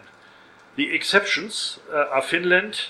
The 0.77 0.95
exceptions 0.95 1.81
uh, 1.93 2.07
are 2.13 2.23
Finland, 2.23 2.87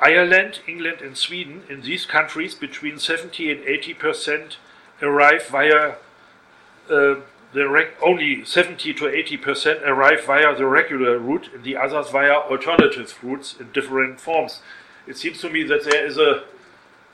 Ireland, 0.00 0.60
England, 0.66 1.00
and 1.02 1.16
Sweden. 1.16 1.62
In 1.68 1.82
these 1.82 2.06
countries, 2.06 2.54
between 2.54 2.98
70 2.98 3.50
and 3.52 3.64
80 3.64 3.94
percent 3.94 4.56
arrive 5.02 5.46
via 5.46 5.94
uh, 6.90 7.16
the 7.52 7.88
only 8.02 8.44
70 8.44 8.94
to 8.94 9.08
80 9.08 9.36
percent 9.36 9.82
arrive 9.84 10.24
via 10.24 10.54
the 10.56 10.66
regular 10.66 11.18
route, 11.18 11.50
and 11.54 11.64
the 11.64 11.76
others 11.76 12.10
via 12.10 12.32
alternative 12.32 13.18
routes 13.22 13.56
in 13.58 13.72
different 13.72 14.20
forms. 14.20 14.60
It 15.06 15.16
seems 15.16 15.40
to 15.40 15.50
me 15.50 15.64
that 15.64 15.84
there 15.84 16.06
is 16.06 16.16
a, 16.18 16.44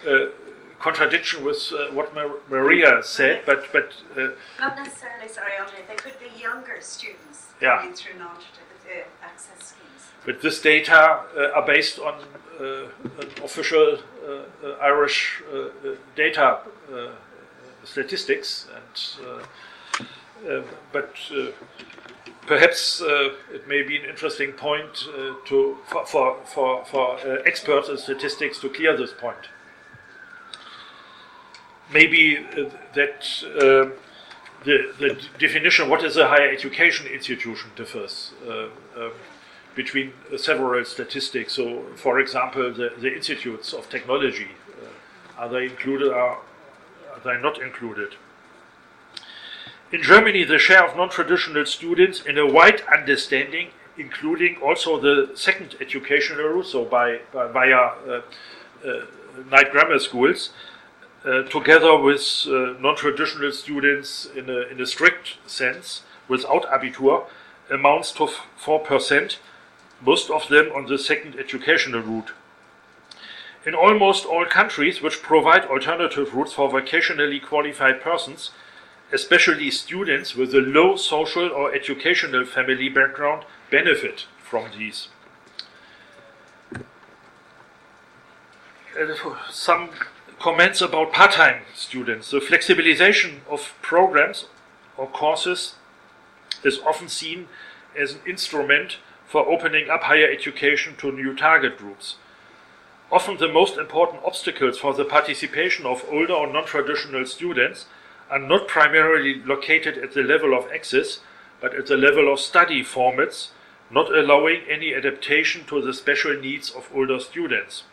a 0.06 0.30
contradiction 0.78 1.44
with 1.44 1.72
uh, 1.72 1.92
what 1.92 2.14
Mar- 2.14 2.40
Maria 2.50 3.02
said, 3.02 3.42
but 3.46 3.72
but 3.72 3.94
uh, 4.16 4.28
not 4.60 4.76
necessarily. 4.76 5.28
Sorry, 5.28 5.52
Andrä. 5.58 5.86
They 5.88 5.96
could 5.96 6.18
be 6.20 6.30
younger 6.40 6.76
students 6.80 7.46
yeah. 7.60 7.78
coming 7.78 7.94
through 7.94 8.18
non-traditional 8.18 8.66
uh, 8.86 9.24
access 9.24 9.68
schemes. 9.68 9.85
But 10.26 10.42
this 10.42 10.60
data 10.60 11.20
uh, 11.36 11.52
are 11.54 11.64
based 11.64 12.00
on 12.00 12.14
uh, 12.60 12.88
official 13.44 13.98
uh, 14.28 14.68
Irish 14.82 15.42
data 16.16 16.58
statistics, 17.84 18.66
and 20.44 20.64
but 20.92 21.14
perhaps 22.46 23.00
uh, 23.00 23.30
it 23.52 23.68
may 23.68 23.82
be 23.82 23.98
an 23.98 24.04
interesting 24.04 24.52
point 24.52 25.06
uh, 25.08 25.34
to 25.46 25.78
for 25.86 26.04
for 26.06 26.36
for, 26.44 26.84
for 26.84 27.18
uh, 27.18 27.42
experts 27.46 27.88
in 27.88 27.96
statistics 27.96 28.58
to 28.58 28.68
clear 28.68 28.96
this 28.96 29.12
point. 29.12 29.48
Maybe 31.92 32.44
that 32.94 33.22
the 34.64 34.92
the 34.98 35.16
definition 35.38 35.88
what 35.88 36.02
is 36.02 36.16
a 36.16 36.26
higher 36.26 36.48
education 36.48 37.06
institution 37.06 37.70
differs. 37.76 38.32
Um, 38.48 39.12
between 39.76 40.12
uh, 40.32 40.38
several 40.38 40.84
statistics. 40.84 41.52
So, 41.52 41.84
for 41.94 42.18
example, 42.18 42.72
the, 42.72 42.92
the 42.98 43.14
institutes 43.14 43.72
of 43.72 43.88
technology 43.88 44.48
uh, 44.82 45.42
are 45.42 45.48
they 45.48 45.66
included? 45.66 46.12
Are, 46.12 46.38
are 47.12 47.20
they 47.22 47.40
not 47.40 47.60
included? 47.62 48.16
In 49.92 50.02
Germany, 50.02 50.42
the 50.42 50.58
share 50.58 50.84
of 50.84 50.96
non-traditional 50.96 51.64
students 51.64 52.20
in 52.22 52.38
a 52.38 52.46
wide 52.46 52.82
understanding, 52.92 53.68
including 53.96 54.56
also 54.56 54.98
the 54.98 55.30
second 55.36 55.76
educational 55.80 56.48
route, 56.48 56.66
so 56.66 56.84
by, 56.84 57.20
by 57.32 57.46
via 57.46 57.76
uh, 57.76 58.22
night 59.48 59.70
grammar 59.70 60.00
schools, 60.00 60.50
uh, 61.24 61.42
together 61.42 61.96
with 61.96 62.46
uh, 62.48 62.74
non-traditional 62.80 63.52
students 63.52 64.26
in 64.34 64.50
a, 64.50 64.62
in 64.62 64.80
a 64.80 64.86
strict 64.86 65.38
sense, 65.46 66.02
without 66.28 66.64
Abitur, 66.64 67.26
amounts 67.70 68.10
to 68.12 68.28
4%, 68.60 69.36
most 70.00 70.30
of 70.30 70.48
them 70.48 70.70
on 70.74 70.86
the 70.86 70.98
second 70.98 71.38
educational 71.38 72.00
route. 72.00 72.32
In 73.64 73.74
almost 73.74 74.24
all 74.24 74.44
countries 74.44 75.02
which 75.02 75.22
provide 75.22 75.64
alternative 75.64 76.34
routes 76.34 76.52
for 76.52 76.70
vocationally 76.70 77.42
qualified 77.42 78.00
persons, 78.00 78.52
especially 79.12 79.70
students 79.70 80.34
with 80.34 80.54
a 80.54 80.60
low 80.60 80.96
social 80.96 81.48
or 81.50 81.74
educational 81.74 82.44
family 82.44 82.88
background, 82.88 83.44
benefit 83.70 84.26
from 84.42 84.70
these. 84.76 85.08
Some 89.50 89.90
comments 90.38 90.80
about 90.80 91.12
part 91.12 91.32
time 91.32 91.62
students. 91.74 92.30
The 92.30 92.38
flexibilization 92.38 93.40
of 93.48 93.74
programs 93.82 94.46
or 94.96 95.06
courses 95.06 95.74
is 96.64 96.78
often 96.80 97.08
seen 97.08 97.48
as 97.98 98.14
an 98.14 98.20
instrument 98.26 98.98
for 99.26 99.48
opening 99.48 99.90
up 99.90 100.04
higher 100.04 100.30
education 100.30 100.94
to 100.98 101.12
new 101.12 101.34
target 101.34 101.78
groups. 101.78 102.16
Often 103.10 103.36
the 103.38 103.48
most 103.48 103.76
important 103.76 104.22
obstacles 104.24 104.78
for 104.78 104.92
the 104.92 105.04
participation 105.04 105.86
of 105.86 106.04
older 106.10 106.32
or 106.32 106.46
non-traditional 106.46 107.26
students 107.26 107.86
are 108.30 108.38
not 108.38 108.66
primarily 108.66 109.42
located 109.44 109.98
at 109.98 110.12
the 110.12 110.22
level 110.22 110.56
of 110.56 110.70
access, 110.72 111.20
but 111.60 111.74
at 111.74 111.86
the 111.86 111.96
level 111.96 112.32
of 112.32 112.40
study 112.40 112.82
formats, 112.82 113.48
not 113.90 114.12
allowing 114.12 114.62
any 114.68 114.92
adaptation 114.94 115.64
to 115.66 115.80
the 115.80 115.94
special 115.94 116.34
needs 116.34 116.70
of 116.70 116.90
older 116.92 117.20
students. 117.20 117.84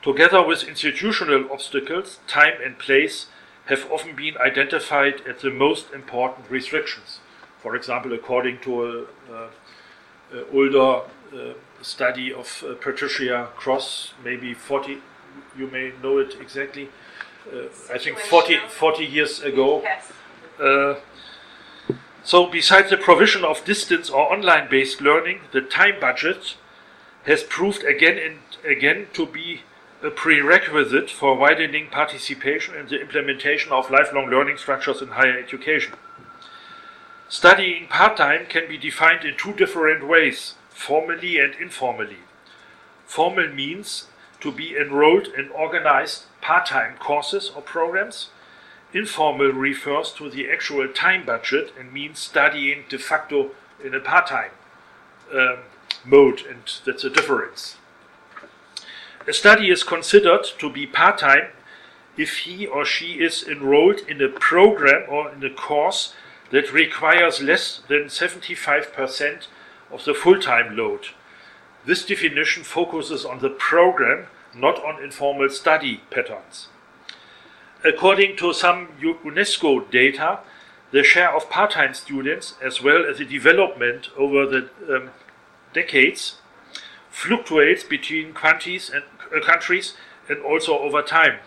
Together 0.00 0.42
with 0.42 0.64
institutional 0.64 1.50
obstacles, 1.52 2.20
time 2.26 2.54
and 2.64 2.78
place 2.78 3.26
have 3.66 3.90
often 3.92 4.16
been 4.16 4.38
identified 4.38 5.20
as 5.28 5.42
the 5.42 5.50
most 5.50 5.92
important 5.92 6.50
restrictions. 6.50 7.20
For 7.60 7.76
example, 7.76 8.14
according 8.14 8.60
to 8.60 9.06
a, 9.30 9.48
older 10.52 11.02
uh, 11.32 11.54
study 11.82 12.32
of 12.32 12.64
uh, 12.66 12.74
Patricia 12.74 13.48
Cross, 13.56 14.14
maybe 14.24 14.54
40, 14.54 14.98
you 15.56 15.66
may 15.68 15.92
know 16.02 16.18
it 16.18 16.36
exactly, 16.40 16.88
I 17.90 17.98
think 17.98 18.18
40, 18.18 18.58
40 18.68 19.04
years 19.04 19.40
ago. 19.40 19.82
Yes. 19.82 20.12
So, 22.28 22.46
besides 22.46 22.90
the 22.90 22.98
provision 22.98 23.42
of 23.42 23.64
distance 23.64 24.10
or 24.10 24.30
online 24.30 24.68
based 24.68 25.00
learning, 25.00 25.40
the 25.52 25.62
time 25.62 25.94
budget 25.98 26.56
has 27.24 27.42
proved 27.42 27.84
again 27.84 28.18
and 28.18 28.38
again 28.70 29.06
to 29.14 29.24
be 29.24 29.62
a 30.02 30.10
prerequisite 30.10 31.10
for 31.10 31.36
widening 31.36 31.88
participation 31.88 32.74
in 32.74 32.86
the 32.86 33.00
implementation 33.00 33.72
of 33.72 33.90
lifelong 33.90 34.26
learning 34.28 34.58
structures 34.58 35.00
in 35.00 35.08
higher 35.08 35.38
education. 35.38 35.94
Studying 37.28 37.88
part 37.88 38.16
time 38.16 38.46
can 38.46 38.66
be 38.68 38.78
defined 38.78 39.24
in 39.24 39.36
two 39.36 39.52
different 39.52 40.06
ways 40.06 40.54
formally 40.70 41.38
and 41.38 41.54
informally. 41.56 42.18
Formal 43.04 43.48
means 43.48 44.06
to 44.40 44.50
be 44.50 44.76
enrolled 44.76 45.26
in 45.26 45.50
organized 45.50 46.24
part 46.40 46.66
time 46.66 46.96
courses 46.98 47.50
or 47.54 47.60
programs. 47.60 48.30
informal 48.94 49.52
refers 49.52 50.12
to 50.12 50.30
the 50.30 50.50
actual 50.50 50.88
time 50.88 51.26
budget 51.26 51.74
and 51.78 51.92
means 51.92 52.18
studying 52.18 52.84
de 52.88 52.98
facto 52.98 53.50
in 53.84 53.94
a 53.94 54.00
part 54.00 54.26
time 54.26 54.50
um, 55.34 55.58
mode, 56.06 56.40
and 56.48 56.62
that's 56.86 57.04
a 57.04 57.10
difference. 57.10 57.76
A 59.26 59.34
study 59.34 59.68
is 59.68 59.84
considered 59.84 60.44
to 60.58 60.70
be 60.70 60.86
part 60.86 61.18
time 61.18 61.48
if 62.16 62.38
he 62.38 62.66
or 62.66 62.86
she 62.86 63.20
is 63.20 63.46
enrolled 63.46 64.00
in 64.08 64.22
a 64.22 64.28
program 64.28 65.04
or 65.10 65.30
in 65.30 65.44
a 65.44 65.50
course 65.50 66.14
that 66.50 66.72
requires 66.72 67.42
less 67.42 67.82
than 67.88 68.04
75% 68.04 69.46
of 69.90 70.04
the 70.04 70.14
full 70.14 70.40
time 70.40 70.76
load. 70.76 71.08
This 71.84 72.04
definition 72.04 72.64
focuses 72.64 73.24
on 73.24 73.40
the 73.40 73.50
program, 73.50 74.26
not 74.54 74.82
on 74.84 75.02
informal 75.02 75.48
study 75.50 76.02
patterns. 76.10 76.68
According 77.84 78.36
to 78.38 78.52
some 78.52 78.88
UNESCO 79.00 79.90
data, 79.90 80.40
the 80.90 81.04
share 81.04 81.34
of 81.34 81.50
part 81.50 81.72
time 81.72 81.94
students, 81.94 82.54
as 82.62 82.82
well 82.82 83.04
as 83.08 83.18
the 83.18 83.24
development 83.24 84.08
over 84.16 84.46
the 84.46 84.68
um, 84.94 85.10
decades, 85.72 86.38
fluctuates 87.10 87.84
between 87.84 88.32
countries 88.32 88.90
and, 88.90 89.04
uh, 89.34 89.44
countries 89.44 89.94
and 90.28 90.42
also 90.42 90.78
over 90.78 91.02
time. 91.02 91.38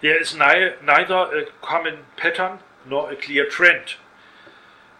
There 0.00 0.20
is 0.20 0.34
ni- 0.34 0.74
neither 0.82 1.14
a 1.14 1.46
common 1.60 1.98
pattern 2.16 2.60
nor 2.88 3.10
a 3.10 3.16
clear 3.16 3.46
trend. 3.46 3.94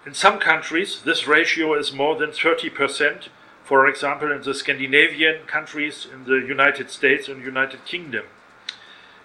In 0.07 0.15
some 0.15 0.39
countries, 0.39 1.03
this 1.03 1.27
ratio 1.27 1.75
is 1.75 1.93
more 1.93 2.17
than 2.17 2.31
30%, 2.31 3.29
for 3.65 3.87
example, 3.87 4.33
in 4.33 4.43
the 4.43 4.55
Scandinavian 4.55 5.47
countries, 5.47 6.07
in 6.13 6.25
the 6.25 6.45
United 6.47 6.91
States 6.91 7.29
and 7.29 7.45
United 7.45 7.85
Kingdom. 7.85 8.25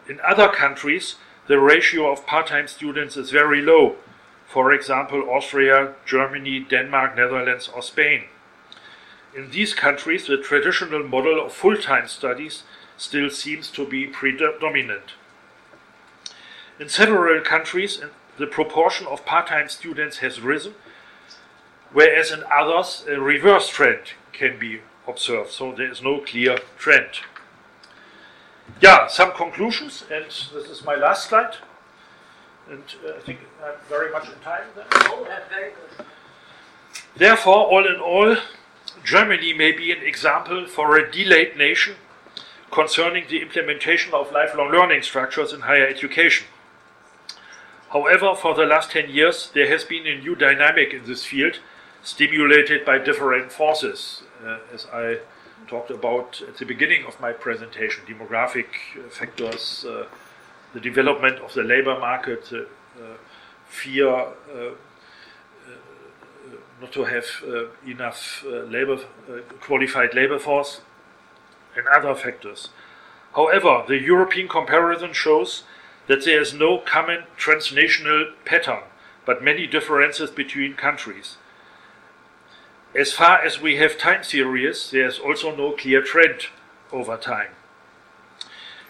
In 0.08 0.20
other 0.20 0.50
countries, 0.50 1.16
the 1.48 1.60
ratio 1.60 2.12
of 2.12 2.28
part 2.28 2.48
time 2.48 2.68
students 2.68 3.18
is 3.18 3.32
very 3.32 3.62
low, 3.62 3.96
for 4.46 4.72
example, 4.72 5.30
Austria, 5.30 5.94
Germany, 6.06 6.60
Denmark, 6.60 7.16
Netherlands, 7.16 7.70
or 7.74 7.82
Spain. 7.82 8.26
In 9.36 9.52
these 9.52 9.74
countries, 9.74 10.28
the 10.28 10.38
traditional 10.38 11.04
model 11.04 11.44
of 11.44 11.54
full 11.54 11.78
time 11.78 12.08
studies 12.08 12.64
still 12.98 13.30
seems 13.30 13.70
to 13.72 13.86
be 13.86 14.08
predominant. 14.08 15.14
In 16.80 16.90
several 16.90 17.42
countries, 17.42 18.02
the 18.38 18.48
proportion 18.48 19.08
of 19.08 19.26
part 19.26 19.48
time 19.48 19.70
students 19.70 20.18
has 20.18 20.42
risen, 20.42 20.76
whereas 21.94 22.32
in 22.32 22.44
others, 22.52 23.06
a 23.08 23.20
reverse 23.20 23.70
trend 23.70 24.14
can 24.34 24.60
be 24.60 24.82
observed. 25.08 25.52
So 25.52 25.72
there 25.72 25.90
is 25.90 26.02
no 26.02 26.20
clear 26.20 26.58
trend. 26.78 27.22
Yeah, 28.82 29.08
some 29.08 29.32
conclusions, 29.32 30.04
and 30.12 30.26
this 30.26 30.52
is 30.54 30.84
my 30.84 30.96
last 30.96 31.30
slide. 31.30 31.58
And 32.70 32.84
uh, 33.06 33.18
I 33.18 33.20
think 33.20 33.40
I'm 33.64 33.76
very 33.88 34.12
much 34.12 34.28
in 34.28 34.40
time 34.40 34.64
then. 34.76 34.86
Oh, 34.92 35.26
very 35.50 35.72
good. 35.72 36.06
Therefore, 37.16 37.68
all 37.68 37.86
in 37.86 38.02
all, 38.02 38.36
Germany 39.04 39.54
may 39.54 39.72
be 39.72 39.92
an 39.92 40.02
example 40.02 40.66
for 40.68 40.98
a 40.98 41.12
delayed 41.12 41.56
nation 41.56 41.96
concerning 42.72 43.26
the 43.30 43.42
implementation 43.42 44.14
of 44.14 44.32
lifelong 44.32 44.72
learning 44.72 45.04
structures 45.04 45.54
in 45.54 45.62
higher 45.62 45.88
education. 45.88 46.48
However, 47.96 48.36
for 48.36 48.54
the 48.54 48.66
last 48.66 48.92
10 48.92 49.10
years, 49.10 49.50
there 49.54 49.70
has 49.70 49.86
been 49.86 50.06
a 50.06 50.20
new 50.20 50.36
dynamic 50.36 50.94
in 50.94 51.06
this 51.06 51.24
field, 51.24 51.60
stimulated 52.04 52.84
by 52.84 52.98
different 52.98 53.54
forces, 53.54 54.24
uh, 54.46 54.58
as 54.74 54.86
I 54.92 55.20
talked 55.70 55.92
about 55.92 56.42
at 56.46 56.58
the 56.58 56.66
beginning 56.66 57.06
of 57.06 57.18
my 57.22 57.32
presentation 57.32 58.04
demographic 58.06 58.68
uh, 58.98 59.08
factors, 59.10 59.86
uh, 59.86 60.08
the 60.74 60.82
development 60.82 61.40
of 61.40 61.54
the 61.54 61.64
labor 61.64 61.98
market, 61.98 62.44
the 62.50 62.64
uh, 62.64 63.16
fear 63.70 64.10
uh, 64.10 64.26
uh, 64.52 64.74
not 66.82 66.92
to 66.92 67.06
have 67.06 67.26
enough 67.88 68.44
labor, 68.46 69.00
qualified 69.62 70.14
labor 70.14 70.38
force, 70.38 70.82
and 71.78 71.88
other 71.88 72.14
factors. 72.14 72.68
However, 73.34 73.86
the 73.88 73.98
European 73.98 74.50
comparison 74.50 75.14
shows 75.14 75.64
that 76.08 76.26
there 76.26 76.42
is 76.42 76.54
no 76.54 76.78
common 76.78 77.24
transnational 77.38 78.32
pattern, 78.46 78.84
but 79.26 79.44
many 79.44 79.68
differences 79.68 80.30
between 80.30 80.74
countries. 80.76 81.38
As 82.94 83.12
far 83.12 83.40
as 83.40 83.60
we 83.60 83.76
have 83.78 83.98
time 83.98 84.24
series, 84.24 84.92
there 84.92 85.08
is 85.08 85.20
also 85.20 85.56
no 85.56 85.72
clear 85.72 86.02
trend 86.02 86.48
over 86.92 87.18
time. 87.18 87.52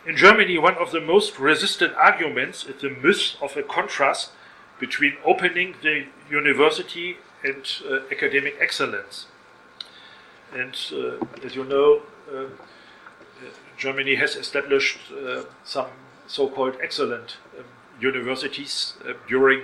In 0.05 0.15
Germany, 0.15 0.59
one 0.59 0.75
of 0.75 0.91
the 0.91 1.01
most 1.01 1.39
resisted 1.39 1.91
arguments 1.95 2.65
is 2.65 2.81
the 2.81 2.91
myth 2.91 3.35
of 3.41 3.57
a 3.57 3.63
contrast 3.63 4.31
between 4.79 5.15
opening 5.25 5.73
the 5.81 6.05
university 6.29 7.17
and 7.43 7.65
uh, 7.89 8.01
academic 8.11 8.55
excellence. 8.59 9.25
And 10.53 10.77
uh, 10.93 11.25
as 11.43 11.55
you 11.55 11.63
know, 11.63 12.01
uh, 12.31 12.45
Germany 13.77 14.15
has 14.15 14.35
established 14.35 14.99
uh, 15.11 15.43
some 15.63 15.87
so-called 16.27 16.77
excellent 16.81 17.37
um, 17.57 17.65
universities 17.99 18.93
uh, 19.07 19.13
during 19.27 19.63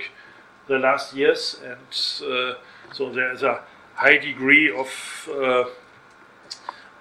the 0.68 0.78
last 0.78 1.14
years, 1.14 1.60
and 1.64 2.30
uh, 2.32 2.54
so 2.94 3.10
there 3.12 3.32
is 3.32 3.44
a 3.44 3.62
high 3.96 4.18
degree 4.18 4.72
of 4.72 5.30
uh, 5.32 5.64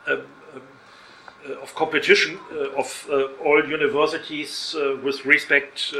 um, 0.06 0.26
um, 0.54 0.62
of 1.62 1.74
competition 1.74 2.38
of 2.76 3.08
all 3.44 3.64
universities 3.66 4.76
with 5.02 5.24
respect 5.24 5.94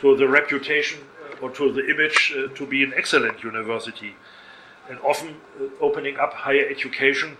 to 0.00 0.16
the 0.16 0.28
reputation 0.28 1.00
or 1.42 1.50
to 1.50 1.72
the 1.72 1.88
image 1.88 2.32
to 2.54 2.66
be 2.66 2.84
an 2.84 2.92
excellent 2.96 3.42
university, 3.42 4.14
and 4.88 4.98
often 5.00 5.36
opening 5.80 6.16
up 6.18 6.32
higher 6.32 6.66
education 6.68 7.36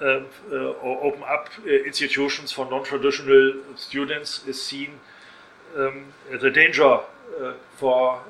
or 0.00 1.04
open 1.04 1.22
up 1.24 1.48
uh, 1.66 1.70
institutions 1.70 2.52
for 2.52 2.68
non-traditional 2.70 3.54
students 3.76 4.46
is 4.46 4.62
seen 4.62 5.00
um, 5.76 6.12
as 6.32 6.42
a 6.42 6.50
danger 6.50 7.00
uh, 7.40 7.54
for 7.76 8.22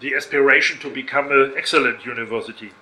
the 0.00 0.14
aspiration 0.14 0.78
to 0.78 0.88
become 0.88 1.32
an 1.32 1.52
excellent 1.56 2.04
university. 2.06 2.72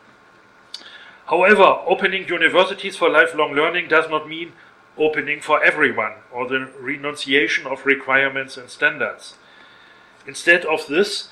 However, 1.26 1.80
opening 1.86 2.28
universities 2.28 2.96
for 2.96 3.08
lifelong 3.10 3.52
learning 3.54 3.88
does 3.88 4.08
not 4.08 4.28
mean 4.28 4.52
opening 4.98 5.40
for 5.40 5.62
everyone 5.62 6.12
or 6.32 6.48
the 6.48 6.70
renunciation 6.78 7.66
of 7.66 7.84
requirements 7.84 8.56
and 8.56 8.70
standards. 8.70 9.34
Instead 10.26 10.64
of 10.64 10.86
this, 10.86 11.30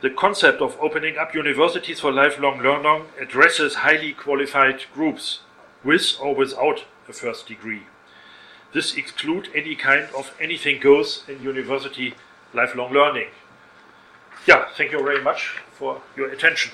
the 0.00 0.10
concept 0.10 0.60
of 0.60 0.76
opening 0.80 1.16
up 1.16 1.34
universities 1.34 2.00
for 2.00 2.12
lifelong 2.12 2.60
learning 2.60 3.06
addresses 3.20 3.76
highly 3.76 4.12
qualified 4.12 4.84
groups 4.92 5.40
with 5.86 6.16
or 6.20 6.34
without 6.34 6.84
a 7.08 7.12
first 7.12 7.46
degree. 7.46 7.82
This 8.74 8.96
excludes 8.96 9.48
any 9.54 9.76
kind 9.76 10.08
of 10.14 10.34
anything 10.40 10.80
goes 10.80 11.22
in 11.28 11.42
university 11.42 12.14
lifelong 12.52 12.92
learning. 12.92 13.28
Yeah, 14.46 14.66
thank 14.76 14.92
you 14.92 14.98
very 14.98 15.22
much 15.22 15.60
for 15.72 16.02
your 16.16 16.28
attention. 16.28 16.72